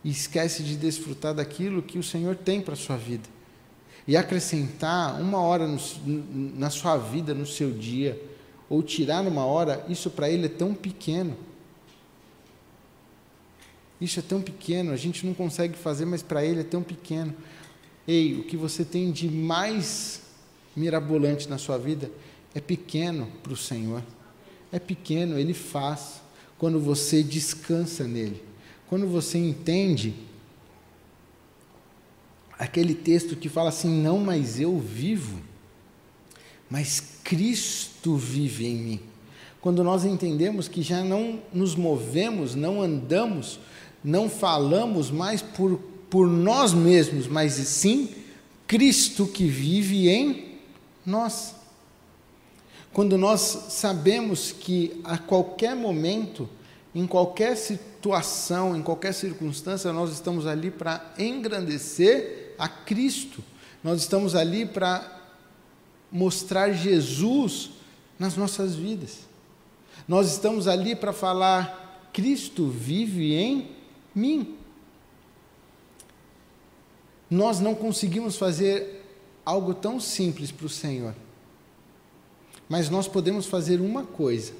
e 0.04 0.10
esquece 0.10 0.62
de 0.62 0.76
desfrutar 0.76 1.32
daquilo 1.32 1.82
que 1.82 1.98
o 1.98 2.02
Senhor 2.02 2.36
tem 2.36 2.60
para 2.60 2.74
a 2.74 2.76
sua 2.76 2.96
vida. 2.96 3.28
E 4.06 4.16
acrescentar 4.16 5.20
uma 5.20 5.40
hora 5.40 5.66
no, 5.66 5.78
na 6.56 6.70
sua 6.70 6.96
vida, 6.96 7.32
no 7.32 7.46
seu 7.46 7.70
dia, 7.70 8.20
ou 8.68 8.82
tirar 8.82 9.24
uma 9.26 9.44
hora, 9.44 9.84
isso 9.88 10.10
para 10.10 10.28
Ele 10.28 10.46
é 10.46 10.48
tão 10.48 10.74
pequeno. 10.74 11.36
Isso 14.02 14.18
é 14.18 14.22
tão 14.22 14.42
pequeno, 14.42 14.90
a 14.90 14.96
gente 14.96 15.24
não 15.24 15.32
consegue 15.32 15.78
fazer, 15.78 16.04
mas 16.04 16.22
para 16.22 16.44
ele 16.44 16.58
é 16.58 16.64
tão 16.64 16.82
pequeno. 16.82 17.32
Ei, 18.06 18.34
o 18.34 18.42
que 18.42 18.56
você 18.56 18.84
tem 18.84 19.12
de 19.12 19.28
mais 19.28 20.22
mirabolante 20.74 21.48
na 21.48 21.56
sua 21.56 21.78
vida 21.78 22.10
é 22.52 22.60
pequeno 22.60 23.30
para 23.44 23.52
o 23.52 23.56
Senhor. 23.56 24.02
é 24.72 24.80
pequeno, 24.80 25.38
ele 25.38 25.54
faz 25.54 26.20
quando 26.58 26.80
você 26.80 27.22
descansa 27.22 28.04
nele. 28.04 28.42
Quando 28.88 29.06
você 29.06 29.38
entende 29.38 30.14
aquele 32.58 32.94
texto 32.94 33.36
que 33.36 33.48
fala 33.48 33.68
assim: 33.68 34.02
não 34.02 34.18
mais 34.18 34.58
eu 34.58 34.80
vivo, 34.80 35.38
mas 36.68 37.20
Cristo 37.22 38.16
vive 38.16 38.66
em 38.66 38.76
mim. 38.76 39.00
Quando 39.60 39.84
nós 39.84 40.04
entendemos 40.04 40.66
que 40.66 40.82
já 40.82 41.04
não 41.04 41.40
nos 41.52 41.76
movemos, 41.76 42.56
não 42.56 42.82
andamos, 42.82 43.60
não 44.02 44.28
falamos 44.28 45.10
mais 45.10 45.42
por, 45.42 45.78
por 46.10 46.26
nós 46.26 46.72
mesmos, 46.72 47.26
mas 47.26 47.52
sim 47.52 48.08
Cristo 48.66 49.26
que 49.26 49.46
vive 49.46 50.08
em 50.08 50.58
nós. 51.04 51.54
Quando 52.92 53.16
nós 53.16 53.40
sabemos 53.70 54.52
que 54.52 55.00
a 55.04 55.16
qualquer 55.16 55.74
momento, 55.74 56.48
em 56.94 57.06
qualquer 57.06 57.56
situação, 57.56 58.76
em 58.76 58.82
qualquer 58.82 59.14
circunstância, 59.14 59.92
nós 59.92 60.12
estamos 60.12 60.46
ali 60.46 60.70
para 60.70 61.14
engrandecer 61.18 62.54
a 62.58 62.68
Cristo, 62.68 63.42
nós 63.82 64.00
estamos 64.00 64.34
ali 64.34 64.66
para 64.66 65.20
mostrar 66.10 66.72
Jesus 66.72 67.70
nas 68.18 68.36
nossas 68.36 68.74
vidas, 68.74 69.20
nós 70.06 70.30
estamos 70.30 70.68
ali 70.68 70.94
para 70.94 71.12
falar: 71.12 72.10
Cristo 72.12 72.68
vive 72.68 73.34
em 73.34 73.81
mim. 74.14 74.56
Nós 77.30 77.60
não 77.60 77.74
conseguimos 77.74 78.36
fazer 78.36 79.02
algo 79.44 79.74
tão 79.74 79.98
simples 79.98 80.50
para 80.50 80.66
o 80.66 80.68
Senhor, 80.68 81.14
mas 82.68 82.90
nós 82.90 83.08
podemos 83.08 83.46
fazer 83.46 83.80
uma 83.80 84.04
coisa: 84.04 84.52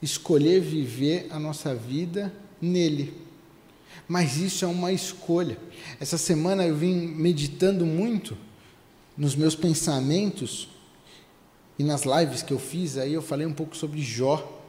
escolher 0.00 0.60
viver 0.60 1.26
a 1.30 1.38
nossa 1.38 1.74
vida 1.74 2.32
nele. 2.60 3.14
Mas 4.08 4.36
isso 4.36 4.64
é 4.64 4.68
uma 4.68 4.92
escolha. 4.92 5.56
Essa 6.00 6.18
semana 6.18 6.66
eu 6.66 6.76
vim 6.76 6.94
meditando 6.94 7.86
muito 7.86 8.36
nos 9.16 9.34
meus 9.34 9.54
pensamentos 9.54 10.68
e 11.78 11.84
nas 11.84 12.02
lives 12.04 12.42
que 12.42 12.52
eu 12.52 12.58
fiz, 12.58 12.96
aí 12.96 13.12
eu 13.12 13.22
falei 13.22 13.46
um 13.46 13.52
pouco 13.52 13.76
sobre 13.76 14.00
Jó. 14.00 14.60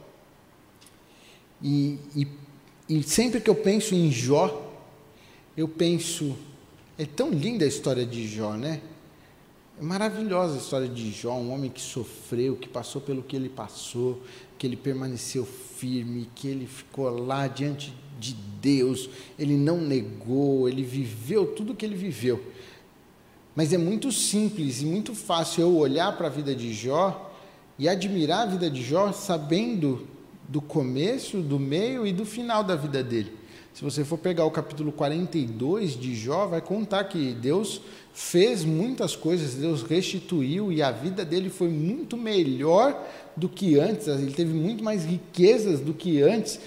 E, 1.62 1.98
e, 2.14 2.26
e 2.88 3.02
sempre 3.02 3.40
que 3.40 3.48
eu 3.48 3.54
penso 3.54 3.94
em 3.94 4.10
Jó, 4.10 4.72
eu 5.56 5.66
penso, 5.66 6.36
é 6.98 7.06
tão 7.06 7.30
linda 7.30 7.64
a 7.64 7.68
história 7.68 8.04
de 8.04 8.26
Jó, 8.26 8.54
né? 8.54 8.82
É 9.80 9.82
maravilhosa 9.82 10.54
a 10.54 10.58
história 10.58 10.88
de 10.88 11.10
Jó, 11.10 11.34
um 11.34 11.52
homem 11.52 11.70
que 11.70 11.80
sofreu, 11.80 12.56
que 12.56 12.68
passou 12.68 13.00
pelo 13.00 13.22
que 13.22 13.34
ele 13.34 13.48
passou, 13.48 14.22
que 14.58 14.66
ele 14.66 14.76
permaneceu 14.76 15.44
firme, 15.44 16.28
que 16.34 16.46
ele 16.46 16.66
ficou 16.66 17.08
lá 17.08 17.48
diante 17.48 17.92
de 18.20 18.34
Deus, 18.60 19.08
ele 19.38 19.56
não 19.56 19.78
negou, 19.78 20.68
ele 20.68 20.82
viveu 20.82 21.46
tudo 21.54 21.72
o 21.72 21.76
que 21.76 21.84
ele 21.84 21.96
viveu. 21.96 22.40
Mas 23.56 23.72
é 23.72 23.78
muito 23.78 24.12
simples 24.12 24.82
e 24.82 24.84
muito 24.84 25.14
fácil 25.14 25.62
eu 25.62 25.76
olhar 25.76 26.16
para 26.16 26.26
a 26.26 26.30
vida 26.30 26.54
de 26.54 26.72
Jó 26.72 27.32
e 27.78 27.88
admirar 27.88 28.42
a 28.42 28.50
vida 28.50 28.70
de 28.70 28.82
Jó 28.82 29.12
sabendo 29.12 30.06
do 30.54 30.62
começo, 30.62 31.38
do 31.38 31.58
meio 31.58 32.06
e 32.06 32.12
do 32.12 32.24
final 32.24 32.62
da 32.62 32.76
vida 32.76 33.02
dele. 33.02 33.32
Se 33.72 33.82
você 33.82 34.04
for 34.04 34.16
pegar 34.16 34.44
o 34.44 34.52
capítulo 34.52 34.92
42 34.92 35.98
de 35.98 36.14
Jó, 36.14 36.46
vai 36.46 36.60
contar 36.60 37.02
que 37.02 37.32
Deus 37.32 37.80
fez 38.12 38.64
muitas 38.64 39.16
coisas, 39.16 39.54
Deus 39.54 39.82
restituiu 39.82 40.70
e 40.70 40.80
a 40.80 40.92
vida 40.92 41.24
dele 41.24 41.50
foi 41.50 41.66
muito 41.66 42.16
melhor 42.16 42.96
do 43.36 43.48
que 43.48 43.80
antes, 43.80 44.06
ele 44.06 44.30
teve 44.30 44.54
muito 44.54 44.84
mais 44.84 45.04
riquezas 45.04 45.80
do 45.80 45.92
que 45.92 46.22
antes. 46.22 46.60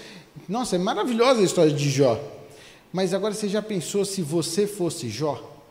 Nossa, 0.46 0.76
é 0.76 0.78
maravilhosa 0.78 1.40
a 1.40 1.44
história 1.44 1.72
de 1.72 1.88
Jó. 1.88 2.22
Mas 2.92 3.14
agora 3.14 3.32
você 3.32 3.48
já 3.48 3.62
pensou 3.62 4.04
se 4.04 4.20
você 4.20 4.66
fosse 4.66 5.08
Jó? 5.08 5.62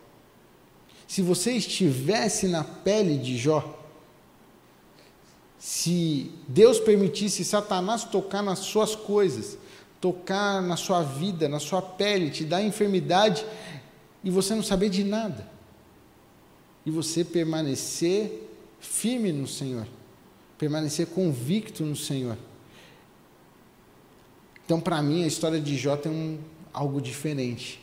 Se 1.08 1.22
você 1.22 1.52
estivesse 1.52 2.48
na 2.48 2.64
pele 2.64 3.16
de 3.16 3.38
Jó? 3.38 3.77
Se 5.60 6.32
Deus 6.48 6.80
permitisse 6.80 7.44
Satanás 7.44 8.04
tocar 8.04 8.44
nas 8.44 8.60
suas 8.60 8.96
coisas, 8.96 9.58
tocar 10.00 10.62
na 10.62 10.78
sua 10.78 11.02
vida, 11.02 11.50
na 11.50 11.60
sua 11.60 11.82
pele, 11.82 12.30
te 12.30 12.46
dar 12.46 12.62
enfermidade 12.62 13.46
e 14.24 14.30
você 14.30 14.54
não 14.54 14.64
saber 14.64 14.90
de 14.90 15.04
nada. 15.04 15.50
E 16.86 16.92
você 16.92 17.24
permanecer 17.24 18.48
firme 18.80 19.32
no 19.32 19.48
Senhor, 19.48 19.88
permanecer 20.58 21.08
convicto 21.08 21.84
no 21.84 21.96
Senhor. 21.96 22.38
Então, 24.66 24.80
para 24.80 25.02
mim, 25.02 25.24
a 25.24 25.28
história 25.28 25.60
de 25.60 25.76
Jó 25.78 25.96
tem 25.96 26.12
um, 26.12 26.38
algo 26.74 27.02
diferente. 27.02 27.82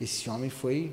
Esse 0.00 0.28
homem 0.28 0.50
foi 0.50 0.92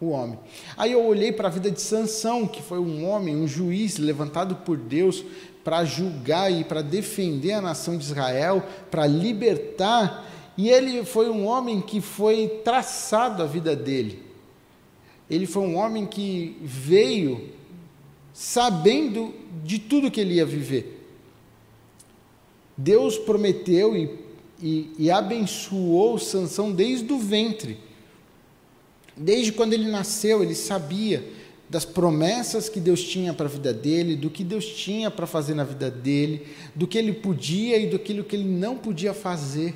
o 0.00 0.08
homem. 0.08 0.38
Aí 0.76 0.92
eu 0.92 1.04
olhei 1.04 1.30
para 1.30 1.48
a 1.48 1.50
vida 1.50 1.70
de 1.70 1.80
Sansão, 1.80 2.46
que 2.46 2.60
foi 2.60 2.78
um 2.78 3.06
homem, 3.06 3.36
um 3.36 3.46
juiz 3.46 3.98
levantado 3.98 4.56
por 4.56 4.76
Deus 4.76 5.24
para 5.64 5.84
julgar 5.84 6.52
e 6.52 6.64
para 6.64 6.82
defender 6.82 7.52
a 7.52 7.60
nação 7.60 7.96
de 7.96 8.04
Israel, 8.04 8.64
para 8.90 9.06
libertar, 9.06 10.28
e 10.56 10.68
ele 10.68 11.04
foi 11.04 11.30
um 11.30 11.46
homem 11.46 11.80
que 11.80 12.00
foi 12.00 12.60
traçado 12.64 13.42
a 13.42 13.46
vida 13.46 13.74
dele. 13.74 14.22
Ele 15.30 15.46
foi 15.46 15.62
um 15.62 15.76
homem 15.76 16.04
que 16.04 16.58
veio 16.60 17.50
sabendo 18.34 19.34
de 19.64 19.78
tudo 19.78 20.10
que 20.10 20.20
ele 20.20 20.34
ia 20.34 20.44
viver. 20.44 21.06
Deus 22.76 23.16
prometeu 23.18 23.96
e, 23.96 24.18
e, 24.60 24.92
e 24.98 25.10
abençoou 25.10 26.18
Sansão 26.18 26.72
desde 26.72 27.12
o 27.12 27.18
ventre. 27.18 27.78
Desde 29.16 29.52
quando 29.52 29.72
ele 29.72 29.90
nasceu, 29.90 30.42
ele 30.42 30.54
sabia 30.54 31.24
das 31.72 31.86
promessas 31.86 32.68
que 32.68 32.78
Deus 32.78 33.02
tinha 33.02 33.32
para 33.32 33.46
a 33.46 33.48
vida 33.48 33.72
dele, 33.72 34.14
do 34.14 34.28
que 34.28 34.44
Deus 34.44 34.66
tinha 34.66 35.10
para 35.10 35.26
fazer 35.26 35.54
na 35.54 35.64
vida 35.64 35.90
dele, 35.90 36.46
do 36.74 36.86
que 36.86 36.98
ele 36.98 37.14
podia 37.14 37.78
e 37.78 37.86
do 37.86 37.98
que 37.98 38.12
ele 38.12 38.44
não 38.44 38.76
podia 38.76 39.14
fazer. 39.14 39.74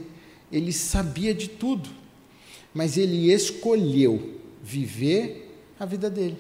Ele 0.52 0.74
sabia 0.74 1.32
de 1.32 1.48
tudo, 1.48 1.88
mas 2.74 2.98
ele 2.98 3.32
escolheu 3.32 4.34
viver 4.62 5.50
a 5.80 5.86
vida 5.86 6.10
dele. 6.10 6.36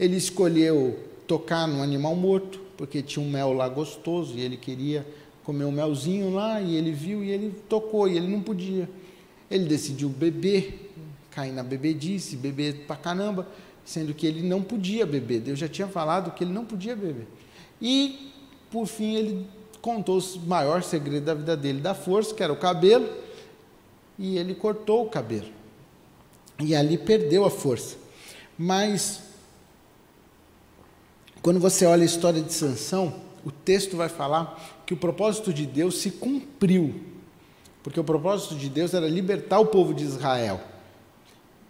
Ele 0.00 0.16
escolheu 0.16 0.98
tocar 1.26 1.68
num 1.68 1.82
animal 1.82 2.16
morto, 2.16 2.58
porque 2.74 3.02
tinha 3.02 3.22
um 3.22 3.28
mel 3.28 3.52
lá 3.52 3.68
gostoso 3.68 4.38
e 4.38 4.40
ele 4.40 4.56
queria 4.56 5.06
comer 5.44 5.66
um 5.66 5.70
melzinho 5.70 6.32
lá, 6.32 6.62
e 6.62 6.76
ele 6.76 6.92
viu 6.92 7.22
e 7.22 7.30
ele 7.30 7.54
tocou, 7.68 8.08
e 8.08 8.16
ele 8.16 8.26
não 8.26 8.40
podia. 8.40 8.88
Ele 9.50 9.66
decidiu 9.66 10.08
beber, 10.08 10.90
cair 11.30 11.52
na 11.52 11.62
bebedice, 11.62 12.36
beber 12.36 12.86
pra 12.86 12.96
caramba, 12.96 13.46
sendo 13.84 14.14
que 14.14 14.26
ele 14.26 14.42
não 14.42 14.62
podia 14.62 15.04
beber. 15.04 15.40
Deus 15.40 15.58
já 15.58 15.68
tinha 15.68 15.88
falado 15.88 16.32
que 16.32 16.44
ele 16.44 16.52
não 16.52 16.64
podia 16.64 16.94
beber. 16.94 17.26
E, 17.80 18.32
por 18.70 18.86
fim, 18.86 19.14
ele 19.14 19.46
contou 19.80 20.18
o 20.18 20.40
maior 20.46 20.82
segredo 20.82 21.24
da 21.24 21.34
vida 21.34 21.56
dele, 21.56 21.80
da 21.80 21.94
força, 21.94 22.34
que 22.34 22.42
era 22.42 22.52
o 22.52 22.56
cabelo, 22.56 23.08
e 24.18 24.38
ele 24.38 24.54
cortou 24.54 25.04
o 25.04 25.10
cabelo. 25.10 25.48
E 26.60 26.74
ali 26.74 26.96
perdeu 26.96 27.44
a 27.44 27.50
força. 27.50 27.96
Mas, 28.56 29.22
quando 31.42 31.58
você 31.58 31.84
olha 31.84 32.02
a 32.02 32.06
história 32.06 32.40
de 32.40 32.52
Sansão, 32.52 33.12
o 33.44 33.50
texto 33.50 33.96
vai 33.96 34.08
falar 34.08 34.82
que 34.86 34.94
o 34.94 34.96
propósito 34.96 35.52
de 35.52 35.66
Deus 35.66 35.98
se 35.98 36.12
cumpriu. 36.12 36.94
Porque 37.82 37.98
o 37.98 38.04
propósito 38.04 38.54
de 38.54 38.68
Deus 38.68 38.94
era 38.94 39.08
libertar 39.08 39.58
o 39.58 39.66
povo 39.66 39.92
de 39.92 40.04
Israel. 40.04 40.60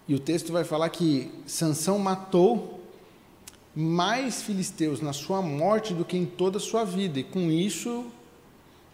E 0.09 0.15
o 0.15 0.19
texto 0.19 0.53
vai 0.53 0.65
falar 0.65 0.89
que 0.89 1.31
Sansão 1.47 1.99
matou 1.99 2.81
mais 3.75 4.43
filisteus 4.43 5.01
na 5.01 5.13
sua 5.13 5.41
morte 5.41 5.95
do 5.95 6.05
que 6.05 6.17
em 6.17 6.27
toda 6.27 6.59
a 6.59 6.61
sua 6.61 6.85
vida, 6.85 7.21
e 7.21 7.25
com 7.25 7.51
isso 7.51 8.07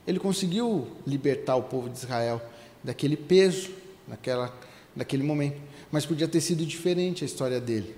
ele 0.07 0.19
conseguiu 0.19 0.87
libertar 1.07 1.57
o 1.57 1.63
povo 1.63 1.89
de 1.89 1.99
Israel 1.99 2.41
daquele 2.83 3.17
peso, 3.17 3.71
naquela, 4.07 4.55
naquele 4.95 5.23
momento. 5.23 5.61
Mas 5.91 6.07
podia 6.07 6.29
ter 6.29 6.41
sido 6.41 6.65
diferente 6.65 7.25
a 7.25 7.27
história 7.27 7.61
dele. 7.61 7.95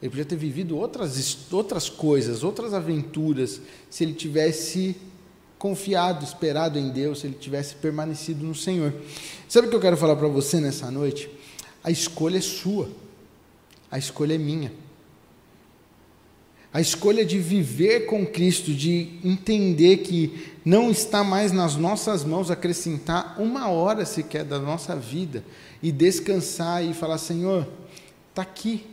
Ele 0.00 0.10
podia 0.10 0.24
ter 0.24 0.36
vivido 0.36 0.76
outras, 0.76 1.50
outras 1.50 1.88
coisas, 1.88 2.44
outras 2.44 2.72
aventuras, 2.72 3.60
se 3.90 4.04
ele 4.04 4.12
tivesse 4.12 4.96
confiado, 5.58 6.24
esperado 6.24 6.78
em 6.78 6.90
Deus, 6.90 7.20
se 7.20 7.26
ele 7.26 7.34
tivesse 7.34 7.74
permanecido 7.74 8.44
no 8.44 8.54
Senhor. 8.54 8.94
Sabe 9.48 9.66
o 9.66 9.70
que 9.70 9.76
eu 9.76 9.80
quero 9.80 9.96
falar 9.96 10.14
para 10.14 10.28
você 10.28 10.60
nessa 10.60 10.90
noite? 10.90 11.28
A 11.82 11.90
escolha 11.90 12.38
é 12.38 12.40
sua, 12.40 12.90
a 13.90 13.98
escolha 13.98 14.34
é 14.34 14.38
minha. 14.38 14.72
A 16.72 16.80
escolha 16.80 17.24
de 17.24 17.38
viver 17.38 18.06
com 18.06 18.26
Cristo, 18.26 18.74
de 18.74 19.18
entender 19.24 19.98
que 19.98 20.52
não 20.64 20.90
está 20.90 21.24
mais 21.24 21.50
nas 21.50 21.76
nossas 21.76 22.24
mãos 22.24 22.50
acrescentar 22.50 23.40
uma 23.40 23.68
hora 23.68 24.04
sequer 24.04 24.44
da 24.44 24.58
nossa 24.58 24.94
vida 24.94 25.42
e 25.82 25.90
descansar 25.90 26.84
e 26.84 26.92
falar: 26.92 27.16
Senhor, 27.18 27.66
está 28.28 28.42
aqui, 28.42 28.84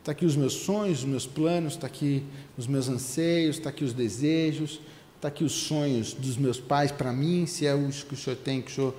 está 0.00 0.12
aqui 0.12 0.24
os 0.24 0.36
meus 0.36 0.54
sonhos, 0.54 1.00
os 1.00 1.04
meus 1.04 1.26
planos, 1.26 1.74
está 1.74 1.86
aqui 1.86 2.22
os 2.56 2.66
meus 2.66 2.88
anseios, 2.88 3.56
está 3.56 3.68
aqui 3.68 3.84
os 3.84 3.92
desejos, 3.92 4.80
Está 5.18 5.26
aqui 5.26 5.42
os 5.42 5.50
sonhos 5.50 6.14
dos 6.14 6.36
meus 6.36 6.60
pais 6.60 6.92
para 6.92 7.12
mim, 7.12 7.44
se 7.44 7.66
é 7.66 7.74
os 7.74 8.04
que 8.04 8.14
o 8.14 8.16
Senhor 8.16 8.36
tem, 8.36 8.62
que 8.62 8.70
o 8.70 8.74
Senhor 8.74 8.94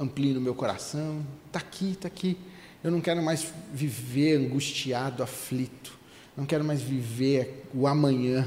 amplie 0.00 0.32
no 0.32 0.40
meu 0.40 0.54
coração. 0.54 1.22
Está 1.48 1.58
aqui, 1.58 1.90
está 1.90 2.08
aqui. 2.08 2.38
Eu 2.84 2.90
não 2.90 3.00
quero 3.00 3.22
mais 3.22 3.50
viver 3.72 4.36
angustiado, 4.36 5.22
aflito. 5.22 5.98
Não 6.36 6.44
quero 6.44 6.62
mais 6.62 6.82
viver 6.82 7.64
o 7.72 7.86
amanhã. 7.86 8.46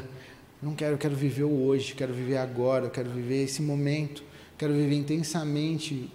Não 0.62 0.76
quero, 0.76 0.94
eu 0.94 0.98
quero 1.00 1.16
viver 1.16 1.44
o 1.44 1.64
hoje, 1.64 1.96
quero 1.96 2.14
viver 2.14 2.38
agora, 2.38 2.88
quero 2.88 3.10
viver 3.10 3.44
esse 3.44 3.64
momento, 3.64 4.24
quero 4.56 4.74
viver 4.74 4.96
intensamente 4.96 6.12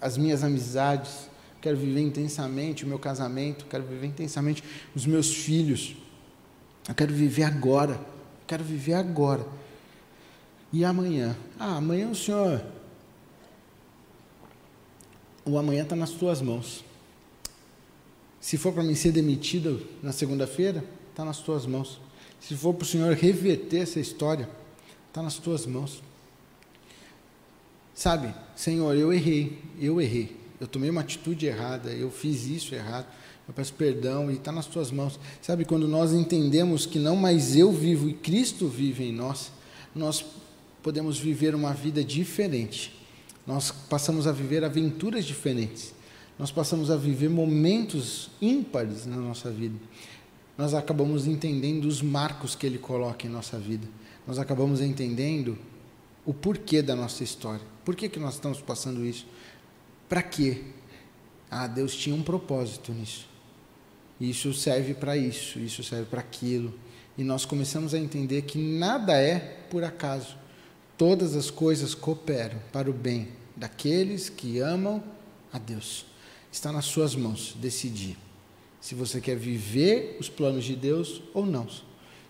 as 0.00 0.16
minhas 0.16 0.44
amizades, 0.44 1.28
quero 1.60 1.76
viver 1.76 2.00
intensamente 2.00 2.84
o 2.84 2.88
meu 2.88 3.00
casamento, 3.00 3.66
quero 3.66 3.82
viver 3.82 4.06
intensamente 4.06 4.62
os 4.94 5.04
meus 5.04 5.34
filhos. 5.34 5.96
Eu 6.88 6.94
quero 6.94 7.12
viver 7.12 7.42
agora, 7.42 7.94
eu 7.94 8.46
quero 8.46 8.62
viver 8.62 8.94
agora. 8.94 9.44
E 10.72 10.84
amanhã? 10.84 11.36
Ah, 11.58 11.78
amanhã 11.78 12.08
o 12.10 12.14
Senhor. 12.14 12.64
O 15.44 15.58
amanhã 15.58 15.82
está 15.82 15.96
nas 15.96 16.10
tuas 16.10 16.40
mãos. 16.40 16.88
Se 18.40 18.56
for 18.56 18.72
para 18.72 18.82
mim 18.82 18.94
ser 18.94 19.12
demitido 19.12 19.86
na 20.02 20.12
segunda-feira, 20.12 20.82
está 21.10 21.24
nas 21.24 21.38
tuas 21.38 21.66
mãos. 21.66 22.00
Se 22.40 22.56
for 22.56 22.72
para 22.72 22.84
o 22.84 22.86
Senhor 22.86 23.14
reverter 23.14 23.82
essa 23.82 24.00
história, 24.00 24.48
está 25.08 25.22
nas 25.22 25.36
tuas 25.36 25.66
mãos. 25.66 26.02
Sabe, 27.94 28.34
Senhor, 28.56 28.96
eu 28.96 29.12
errei, 29.12 29.58
eu 29.78 30.00
errei. 30.00 30.34
Eu 30.58 30.66
tomei 30.66 30.88
uma 30.88 31.02
atitude 31.02 31.46
errada, 31.46 31.90
eu 31.90 32.10
fiz 32.10 32.46
isso 32.46 32.74
errado. 32.74 33.06
Eu 33.46 33.52
peço 33.52 33.74
perdão 33.74 34.30
e 34.30 34.34
está 34.34 34.52
nas 34.52 34.66
tuas 34.66 34.90
mãos. 34.90 35.18
Sabe, 35.42 35.64
quando 35.64 35.86
nós 35.86 36.12
entendemos 36.12 36.86
que 36.86 36.98
não 36.98 37.16
mais 37.16 37.56
eu 37.56 37.72
vivo 37.72 38.08
e 38.08 38.14
Cristo 38.14 38.68
vive 38.68 39.04
em 39.04 39.12
nós, 39.12 39.50
nós 39.94 40.24
podemos 40.82 41.18
viver 41.18 41.54
uma 41.54 41.74
vida 41.74 42.02
diferente. 42.02 42.94
Nós 43.46 43.70
passamos 43.70 44.26
a 44.26 44.32
viver 44.32 44.64
aventuras 44.64 45.24
diferentes. 45.24 45.92
Nós 46.40 46.50
passamos 46.50 46.90
a 46.90 46.96
viver 46.96 47.28
momentos 47.28 48.30
ímpares 48.40 49.04
na 49.04 49.16
nossa 49.16 49.50
vida. 49.50 49.78
Nós 50.56 50.72
acabamos 50.72 51.26
entendendo 51.26 51.84
os 51.84 52.00
marcos 52.00 52.54
que 52.54 52.64
Ele 52.64 52.78
coloca 52.78 53.26
em 53.26 53.30
nossa 53.30 53.58
vida. 53.58 53.86
Nós 54.26 54.38
acabamos 54.38 54.80
entendendo 54.80 55.58
o 56.24 56.32
porquê 56.32 56.80
da 56.80 56.96
nossa 56.96 57.22
história. 57.22 57.60
Por 57.84 57.94
que, 57.94 58.08
que 58.08 58.18
nós 58.18 58.36
estamos 58.36 58.58
passando 58.58 59.04
isso? 59.04 59.26
Para 60.08 60.22
quê? 60.22 60.62
Ah, 61.50 61.66
Deus 61.66 61.94
tinha 61.94 62.16
um 62.16 62.22
propósito 62.22 62.90
nisso. 62.90 63.28
Isso 64.18 64.54
serve 64.54 64.94
para 64.94 65.18
isso, 65.18 65.58
isso 65.58 65.84
serve 65.84 66.06
para 66.06 66.20
aquilo. 66.20 66.72
E 67.18 67.22
nós 67.22 67.44
começamos 67.44 67.92
a 67.92 67.98
entender 67.98 68.42
que 68.42 68.56
nada 68.56 69.12
é 69.12 69.38
por 69.68 69.84
acaso. 69.84 70.38
Todas 70.96 71.36
as 71.36 71.50
coisas 71.50 71.94
cooperam 71.94 72.58
para 72.72 72.88
o 72.88 72.94
bem 72.94 73.28
daqueles 73.54 74.30
que 74.30 74.58
amam 74.58 75.04
a 75.52 75.58
Deus. 75.58 76.08
Está 76.52 76.72
nas 76.72 76.84
suas 76.86 77.14
mãos 77.14 77.54
decidir 77.60 78.16
se 78.80 78.94
você 78.94 79.20
quer 79.20 79.36
viver 79.36 80.16
os 80.18 80.28
planos 80.28 80.64
de 80.64 80.74
Deus 80.74 81.22
ou 81.34 81.44
não. 81.44 81.66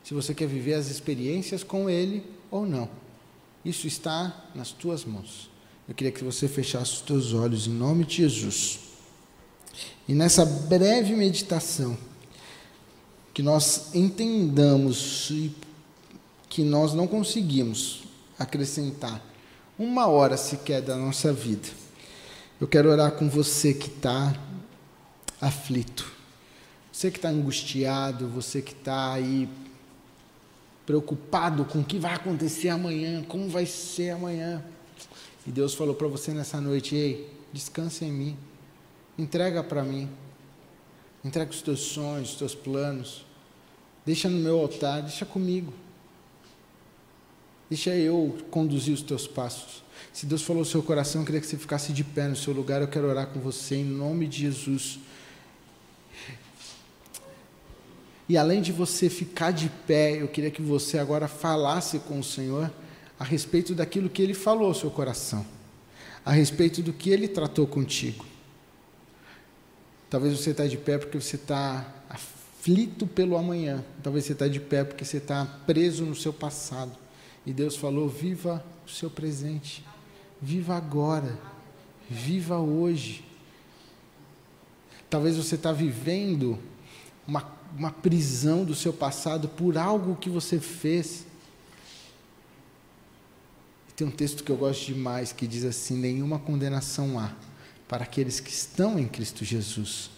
Se 0.03 0.15
você 0.15 0.35
quer 0.35 0.49
viver 0.49 0.75
as 0.75 0.89
experiências 0.89 1.63
com 1.63 1.89
Ele 1.89 2.25
ou 2.51 2.67
não. 2.67 2.89
Isso 3.65 3.87
está 3.87 4.49
nas 4.55 4.73
tuas 4.73 5.05
mãos. 5.05 5.51
Eu 5.89 5.95
queria 5.95 6.13
que 6.13 6.25
você 6.25 6.49
fechasse 6.49 6.95
os 6.95 7.01
teus 7.01 7.33
olhos 7.33 7.67
em 7.67 7.73
nome 7.73 8.05
de 8.05 8.17
Jesus. 8.17 8.81
E 10.09 10.15
nessa 10.15 10.45
breve 10.45 11.15
meditação, 11.15 11.97
que 13.33 13.43
nós 13.43 13.95
entendamos 13.95 15.33
que 16.49 16.63
nós 16.65 16.93
não 16.93 17.07
conseguimos 17.07 18.03
acrescentar 18.39 19.25
uma 19.79 20.07
hora 20.09 20.37
sequer 20.37 20.83
da 20.83 20.97
nossa 20.97 21.33
vida. 21.33 21.69
Eu 22.61 22.69
quero 22.69 22.91
orar 22.91 23.13
com 23.13 23.27
você 23.27 23.73
que 23.73 23.89
está 23.89 24.37
aflito, 25.41 26.13
você 26.93 27.11
que 27.11 27.17
está 27.17 27.31
angustiado, 27.31 28.29
você 28.29 28.61
que 28.61 28.73
está 28.73 29.15
aí 29.15 29.49
preocupado 30.85 31.65
com 31.65 31.81
o 31.81 31.85
que 31.85 31.99
vai 31.99 32.13
acontecer 32.13 32.69
amanhã, 32.69 33.23
como 33.23 33.49
vai 33.49 33.65
ser 33.65 34.11
amanhã. 34.11 34.63
E 35.47 35.51
Deus 35.51 35.73
falou 35.73 35.95
para 35.95 36.07
você 36.07 36.33
nessa 36.35 36.61
noite: 36.61 36.95
ei, 36.95 37.33
descansa 37.51 38.05
em 38.05 38.13
mim, 38.13 38.37
entrega 39.17 39.65
para 39.65 39.83
mim, 39.83 40.07
entrega 41.25 41.51
os 41.51 41.63
teus 41.63 41.81
sonhos, 41.81 42.33
os 42.33 42.37
teus 42.37 42.55
planos, 42.55 43.25
deixa 44.05 44.29
no 44.29 44.39
meu 44.39 44.59
altar, 44.61 45.01
deixa 45.01 45.25
comigo. 45.25 45.73
Deixa 47.71 47.97
eu 47.97 48.37
conduzir 48.51 48.93
os 48.93 49.01
teus 49.01 49.27
passos. 49.27 49.83
Se 50.13 50.27
Deus 50.27 50.43
falou 50.43 50.61
no 50.61 50.69
seu 50.69 50.83
coração, 50.83 51.23
eu 51.23 51.25
queria 51.25 51.41
que 51.41 51.47
você 51.47 51.57
ficasse 51.57 51.93
de 51.93 52.03
pé 52.03 52.27
no 52.27 52.37
seu 52.37 52.53
lugar. 52.53 52.83
Eu 52.83 52.89
quero 52.89 53.07
orar 53.09 53.29
com 53.29 53.41
você 53.41 53.77
em 53.77 53.85
nome 53.85 54.27
de 54.27 54.41
Jesus. 54.41 54.99
E 58.29 58.37
além 58.37 58.63
de 58.63 58.71
você 58.71 59.11
ficar 59.11 59.51
de 59.51 59.69
pé, 59.89 60.23
eu 60.23 60.29
queria 60.29 60.51
que 60.51 60.63
você 60.63 60.99
agora 60.99 61.27
falasse 61.27 61.99
com 61.99 62.21
o 62.21 62.25
Senhor 62.25 62.71
a 63.19 63.25
respeito 63.25 63.75
daquilo 63.75 64.09
que 64.09 64.23
Ele 64.23 64.35
falou 64.35 64.69
ao 64.69 64.75
seu 64.75 64.91
coração, 64.91 65.45
a 66.25 66.31
respeito 66.31 66.81
do 66.81 66.93
que 66.93 67.11
Ele 67.11 67.27
tratou 67.27 67.67
contigo. 67.67 68.25
Talvez 70.09 70.39
você 70.39 70.51
está 70.51 70.67
de 70.67 70.77
pé 70.77 70.97
porque 70.97 71.21
você 71.21 71.37
está 71.37 71.93
aflito 72.09 73.07
pelo 73.07 73.37
amanhã, 73.37 73.85
talvez 74.03 74.25
você 74.25 74.33
está 74.33 74.47
de 74.47 74.61
pé 74.61 74.85
porque 74.85 75.05
você 75.05 75.17
está 75.17 75.45
preso 75.67 76.05
no 76.05 76.15
seu 76.15 76.33
passado. 76.33 76.93
E 77.45 77.53
Deus 77.53 77.77
falou: 77.77 78.09
viva 78.09 78.65
o 78.87 78.89
seu 78.89 79.11
presente, 79.11 79.85
viva 80.41 80.77
agora, 80.77 81.39
viva 82.09 82.59
hoje. 82.59 83.25
Talvez 85.09 85.37
você 85.37 85.57
está 85.57 85.73
vivendo 85.73 86.59
uma 87.27 87.41
uma 87.77 87.91
prisão 87.91 88.65
do 88.65 88.75
seu 88.75 88.93
passado 88.93 89.49
por 89.49 89.77
algo 89.79 90.17
que 90.17 90.29
você 90.29 90.59
fez. 90.59 91.27
Tem 93.97 94.07
um 94.07 94.11
texto 94.11 94.43
que 94.43 94.51
eu 94.51 94.57
gosto 94.57 94.87
demais 94.87 95.33
que 95.33 95.47
diz 95.47 95.65
assim: 95.65 95.97
nenhuma 95.97 96.39
condenação 96.39 97.19
há 97.19 97.33
para 97.87 98.05
aqueles 98.05 98.41
que 98.41 98.51
estão 98.51 98.99
em 98.99 99.07
Cristo 99.07 99.45
Jesus. 99.45 100.11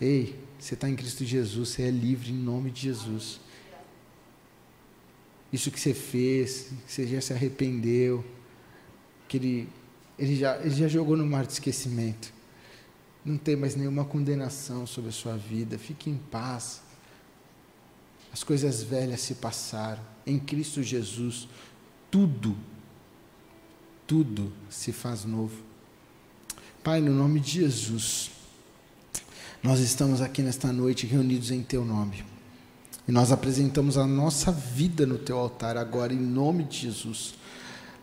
Ei, 0.00 0.38
você 0.58 0.74
está 0.74 0.88
em 0.88 0.96
Cristo 0.96 1.24
Jesus, 1.24 1.68
você 1.70 1.82
é 1.82 1.90
livre 1.90 2.30
em 2.30 2.36
nome 2.36 2.70
de 2.70 2.82
Jesus. 2.82 3.40
Isso 5.52 5.70
que 5.70 5.78
você 5.78 5.92
fez, 5.92 6.70
você 6.86 7.06
já 7.06 7.20
se 7.20 7.32
arrependeu, 7.32 8.24
que 9.32 9.38
ele, 9.38 9.68
ele, 10.18 10.36
já, 10.36 10.58
ele 10.58 10.74
já 10.74 10.86
jogou 10.86 11.16
no 11.16 11.24
mar 11.24 11.46
de 11.46 11.54
esquecimento. 11.54 12.30
Não 13.24 13.38
tem 13.38 13.56
mais 13.56 13.74
nenhuma 13.74 14.04
condenação 14.04 14.86
sobre 14.86 15.08
a 15.08 15.12
sua 15.12 15.38
vida. 15.38 15.78
Fique 15.78 16.10
em 16.10 16.18
paz. 16.30 16.82
As 18.30 18.44
coisas 18.44 18.82
velhas 18.82 19.22
se 19.22 19.36
passaram. 19.36 20.02
Em 20.26 20.38
Cristo 20.38 20.82
Jesus, 20.82 21.48
tudo, 22.10 22.54
tudo 24.06 24.52
se 24.68 24.92
faz 24.92 25.24
novo. 25.24 25.62
Pai, 26.84 27.00
no 27.00 27.14
nome 27.14 27.40
de 27.40 27.52
Jesus, 27.52 28.32
nós 29.62 29.80
estamos 29.80 30.20
aqui 30.20 30.42
nesta 30.42 30.70
noite 30.70 31.06
reunidos 31.06 31.50
em 31.50 31.62
Teu 31.62 31.86
nome. 31.86 32.22
E 33.08 33.12
nós 33.12 33.32
apresentamos 33.32 33.96
a 33.96 34.06
nossa 34.06 34.52
vida 34.52 35.06
no 35.06 35.16
Teu 35.16 35.38
altar 35.38 35.78
agora, 35.78 36.12
em 36.12 36.20
nome 36.20 36.64
de 36.64 36.80
Jesus. 36.80 37.40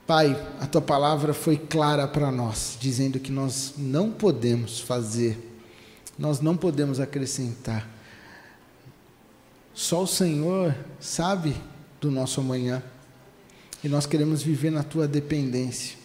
Pai, 0.10 0.36
a 0.60 0.65
Tua 0.65 0.82
palavra 0.82 1.36
foi 1.36 1.56
clara 1.56 2.08
para 2.08 2.32
nós, 2.32 2.76
dizendo 2.82 3.19
que 3.19 3.32
nós 3.32 3.76
não 3.78 4.10
podemos 4.10 4.80
fazer, 4.80 5.38
nós 6.17 6.41
não 6.41 6.58
podemos 6.58 7.00
acrescentar 7.00 7.88
só 9.80 10.04
o 10.04 10.08
Senhor 10.08 10.76
sabe 11.00 11.56
do 12.02 12.12
nosso 12.12 12.41
amanhã. 12.41 12.84
E 13.82 13.88
nós 13.88 14.06
queremos 14.06 14.43
viver 14.43 14.72
na 14.72 14.84
tua 14.84 15.08
dependência. 15.08 15.95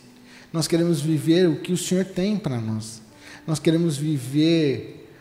Nós 0.53 0.69
queremos 0.69 1.01
viver 1.01 1.49
o 1.49 1.61
que 1.61 1.73
o 1.73 1.77
Senhor 1.77 2.05
tem 2.05 2.39
para 2.39 2.61
nós. 2.61 3.03
Nós 3.45 3.59
queremos 3.59 3.97
viver 3.97 5.13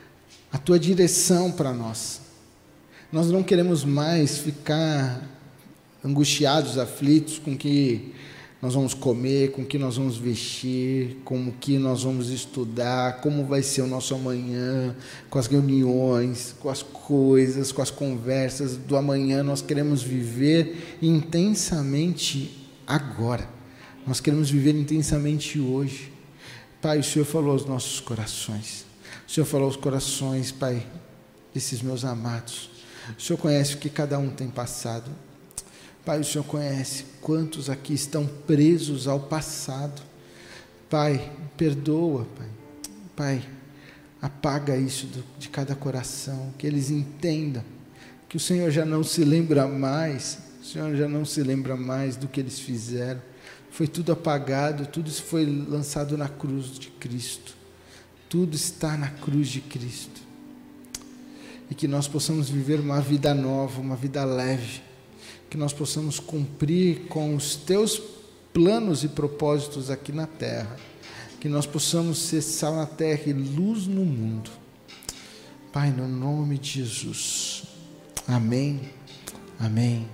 a 0.51 0.59
tua 0.59 0.77
direção 0.77 1.51
para 1.51 1.73
nós. 1.73 2.21
Nós 3.11 3.31
não 3.31 3.41
queremos 3.41 3.84
mais 3.84 4.38
ficar 4.38 5.27
angustiados, 6.05 6.77
aflitos 6.77 7.39
com 7.39 7.57
que 7.57 8.13
nós 8.64 8.76
vamos 8.76 8.93
comer, 8.93 9.51
com 9.51 9.66
que 9.66 9.78
nós 9.78 9.97
vamos 9.97 10.16
vestir, 10.16 11.18
com 11.26 11.49
o 11.49 11.51
que 11.51 11.78
nós 11.78 12.03
vamos 12.03 12.30
estudar, 12.30 13.20
como 13.20 13.43
vai 13.43 13.61
ser 13.61 13.82
o 13.82 13.88
nosso 13.88 14.16
amanhã, 14.16 14.95
com 15.30 15.38
as 15.38 15.47
reuniões, 15.47 16.55
com 16.61 16.70
as 16.70 16.82
coisas, 16.82 17.74
com 17.74 17.82
as 17.82 17.91
conversas 17.91 18.78
do 18.78 18.95
amanhã. 18.95 19.43
Nós 19.43 19.61
queremos 19.61 20.01
viver 20.01 20.97
intensamente 21.01 22.57
agora. 22.88 23.49
Nós 24.07 24.22
queremos 24.22 24.49
viver 24.49 24.76
intensamente 24.76 25.59
hoje. 25.59 26.14
Pai, 26.82 26.99
o 26.99 27.03
Senhor 27.03 27.26
falou 27.26 27.51
aos 27.51 27.66
nossos 27.66 27.99
corações. 27.99 28.86
O 29.28 29.32
Senhor 29.32 29.45
falou 29.45 29.66
aos 29.66 29.76
corações, 29.76 30.53
Pai, 30.53 30.88
desses 31.53 31.82
meus 31.82 32.05
amados. 32.05 32.70
O 33.20 33.22
Senhor 33.22 33.38
conhece 33.38 33.76
o 33.76 33.78
que 33.78 33.89
cada 33.89 34.18
um 34.18 34.30
tem 34.30 34.47
passado. 34.47 35.11
Pai, 36.05 36.19
o 36.19 36.23
Senhor 36.23 36.43
conhece 36.43 37.05
quantos 37.21 37.69
aqui 37.69 37.93
estão 37.93 38.27
presos 38.27 39.07
ao 39.07 39.21
passado. 39.21 40.01
Pai, 40.89 41.31
perdoa, 41.55 42.27
Pai. 42.37 42.47
Pai, 43.15 43.49
apaga 44.21 44.75
isso 44.75 45.07
de 45.39 45.47
cada 45.47 45.75
coração, 45.75 46.53
que 46.57 46.67
eles 46.67 46.89
entendam 46.89 47.63
que 48.27 48.35
o 48.35 48.39
Senhor 48.39 48.71
já 48.71 48.83
não 48.83 49.03
se 49.03 49.23
lembra 49.23 49.67
mais, 49.67 50.39
o 50.61 50.65
Senhor 50.65 50.95
já 50.95 51.07
não 51.07 51.23
se 51.23 51.43
lembra 51.43 51.77
mais 51.77 52.15
do 52.15 52.27
que 52.27 52.39
eles 52.39 52.59
fizeram. 52.59 53.21
Foi 53.69 53.87
tudo 53.87 54.11
apagado, 54.11 54.87
tudo 54.87 55.07
isso 55.07 55.23
foi 55.23 55.45
lançado 55.45 56.17
na 56.17 56.27
cruz 56.27 56.79
de 56.79 56.87
Cristo. 56.89 57.55
Tudo 58.27 58.55
está 58.55 58.97
na 58.97 59.09
cruz 59.09 59.47
de 59.47 59.61
Cristo. 59.61 60.19
E 61.69 61.75
que 61.75 61.87
nós 61.87 62.07
possamos 62.07 62.49
viver 62.49 62.79
uma 62.79 62.99
vida 62.99 63.33
nova, 63.33 63.79
uma 63.79 63.95
vida 63.95 64.25
leve 64.25 64.81
que 65.53 65.57
nós 65.59 65.71
possamos 65.71 66.19
cumprir 66.19 67.01
com 67.09 67.35
os 67.35 67.55
teus 67.55 68.01
planos 68.51 69.03
e 69.03 69.07
propósitos 69.07 69.91
aqui 69.91 70.11
na 70.11 70.25
terra, 70.25 70.75
que 71.39 71.47
nós 71.47 71.67
possamos 71.67 72.17
ser 72.17 72.41
sal 72.41 72.75
na 72.75 72.87
terra 72.87 73.21
e 73.27 73.33
luz 73.33 73.85
no 73.85 74.03
mundo. 74.03 74.49
Pai, 75.71 75.91
no 75.91 76.07
nome 76.07 76.57
de 76.57 76.79
Jesus. 76.79 77.65
Amém, 78.27 78.81
amém 79.59 80.07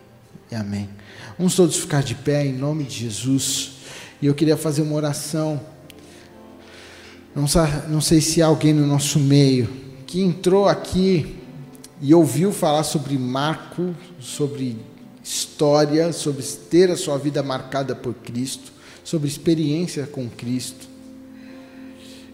e 0.52 0.56
amém. 0.56 0.90
Vamos 1.38 1.56
todos 1.56 1.78
ficar 1.78 2.04
de 2.04 2.16
pé 2.16 2.46
em 2.46 2.52
nome 2.52 2.84
de 2.84 3.00
Jesus. 3.00 3.78
E 4.22 4.26
eu 4.26 4.36
queria 4.36 4.58
fazer 4.58 4.82
uma 4.82 4.96
oração. 4.96 5.58
Não, 7.34 7.46
não 7.88 8.02
sei 8.02 8.20
se 8.20 8.42
há 8.42 8.48
alguém 8.48 8.74
no 8.74 8.86
nosso 8.86 9.18
meio 9.18 9.70
que 10.06 10.20
entrou 10.20 10.68
aqui 10.68 11.38
e 12.02 12.14
ouviu 12.14 12.52
falar 12.52 12.84
sobre 12.84 13.18
Marco, 13.18 13.96
sobre 14.20 14.89
história, 15.30 16.12
sobre 16.12 16.44
ter 16.44 16.90
a 16.90 16.98
sua 16.98 17.16
vida 17.16 17.44
marcada 17.44 17.96
por 17.96 18.16
Cristo, 18.16 18.72
sobre 19.04 19.28
experiência 19.28 20.08
com 20.08 20.28
Cristo. 20.28 20.88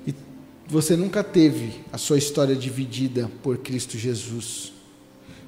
E 0.07 0.15
você 0.65 0.95
nunca 0.95 1.21
teve 1.21 1.81
a 1.91 1.97
sua 1.97 2.17
história 2.17 2.55
dividida 2.55 3.29
por 3.43 3.57
Cristo 3.57 3.97
Jesus. 3.97 4.71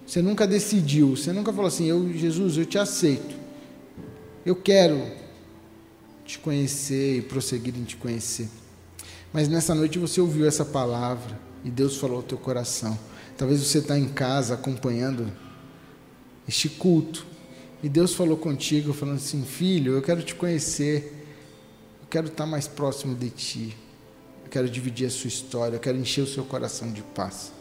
Você 0.06 0.22
nunca 0.22 0.46
decidiu, 0.46 1.16
você 1.16 1.32
nunca 1.32 1.54
falou 1.54 1.68
assim: 1.68 1.86
"Eu, 1.86 2.12
Jesus, 2.14 2.58
eu 2.58 2.66
te 2.66 2.78
aceito. 2.78 3.36
Eu 4.46 4.56
quero 4.56 5.02
te 6.26 6.38
conhecer 6.40 7.20
e 7.20 7.22
prosseguir 7.22 7.74
em 7.78 7.86
te 7.86 7.96
conhecer". 7.96 8.50
Mas 9.32 9.48
nessa 9.48 9.74
noite 9.74 9.98
você 9.98 10.20
ouviu 10.20 10.46
essa 10.46 10.66
palavra 10.66 11.40
e 11.64 11.70
Deus 11.70 11.96
falou 11.96 12.18
ao 12.18 12.24
teu 12.24 12.38
coração. 12.38 13.00
Talvez 13.38 13.62
você 13.62 13.78
está 13.78 13.98
em 13.98 14.10
casa 14.10 14.54
acompanhando 14.54 15.32
este 16.46 16.68
culto 16.68 17.37
e 17.84 17.88
Deus 17.88 18.14
falou 18.14 18.38
contigo, 18.38 18.94
falando 18.94 19.18
assim: 19.18 19.44
Filho, 19.44 19.94
eu 19.94 20.02
quero 20.02 20.24
te 20.24 20.34
conhecer, 20.34 21.14
eu 22.02 22.08
quero 22.10 22.28
estar 22.28 22.46
mais 22.46 22.68
próximo 22.68 23.16
de 23.16 23.30
ti, 23.30 23.78
eu 24.44 24.50
quero 24.50 24.70
dividir 24.70 25.08
a 25.08 25.10
sua 25.10 25.28
história, 25.28 25.76
eu 25.76 25.80
quero 25.80 25.98
encher 25.98 26.22
o 26.22 26.28
seu 26.28 26.44
coração 26.44 26.92
de 26.92 27.02
paz. 27.02 27.52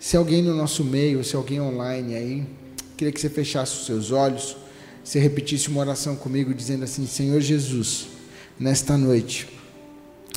Se 0.00 0.16
alguém 0.16 0.42
no 0.42 0.54
nosso 0.54 0.82
meio, 0.84 1.22
se 1.22 1.36
alguém 1.36 1.60
online 1.60 2.14
aí, 2.14 2.46
queria 2.96 3.12
que 3.12 3.20
você 3.20 3.28
fechasse 3.28 3.78
os 3.78 3.86
seus 3.86 4.10
olhos, 4.10 4.56
você 5.02 5.18
repetisse 5.18 5.68
uma 5.68 5.80
oração 5.80 6.16
comigo, 6.16 6.54
dizendo 6.54 6.84
assim: 6.84 7.06
Senhor 7.06 7.40
Jesus, 7.40 8.08
nesta 8.58 8.96
noite, 8.96 9.48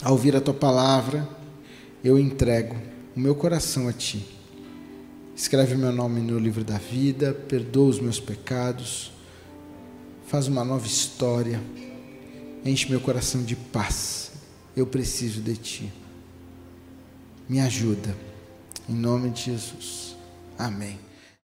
ao 0.01 0.11
ouvir 0.11 0.35
a 0.35 0.41
tua 0.41 0.53
palavra, 0.53 1.27
eu 2.03 2.19
entrego 2.19 2.75
o 3.15 3.19
meu 3.19 3.33
coração 3.33 3.87
a 3.87 3.93
ti. 3.93 4.36
Escreve 5.37 5.75
meu 5.75 5.91
nome 5.91 6.19
no 6.19 6.39
livro 6.39 6.63
da 6.63 6.79
vida, 6.79 7.31
perdoa 7.31 7.89
os 7.89 7.99
meus 7.99 8.19
pecados, 8.19 9.11
faz 10.25 10.47
uma 10.47 10.65
nova 10.65 10.87
história, 10.87 11.61
enche 12.65 12.89
meu 12.89 12.99
coração 12.99 13.43
de 13.43 13.55
paz. 13.55 14.31
Eu 14.75 14.87
preciso 14.87 15.39
de 15.39 15.55
Ti. 15.55 15.93
Me 17.47 17.59
ajuda. 17.59 18.17
Em 18.89 18.95
nome 18.95 19.29
de 19.29 19.43
Jesus. 19.43 20.17
Amém. 20.57 21.06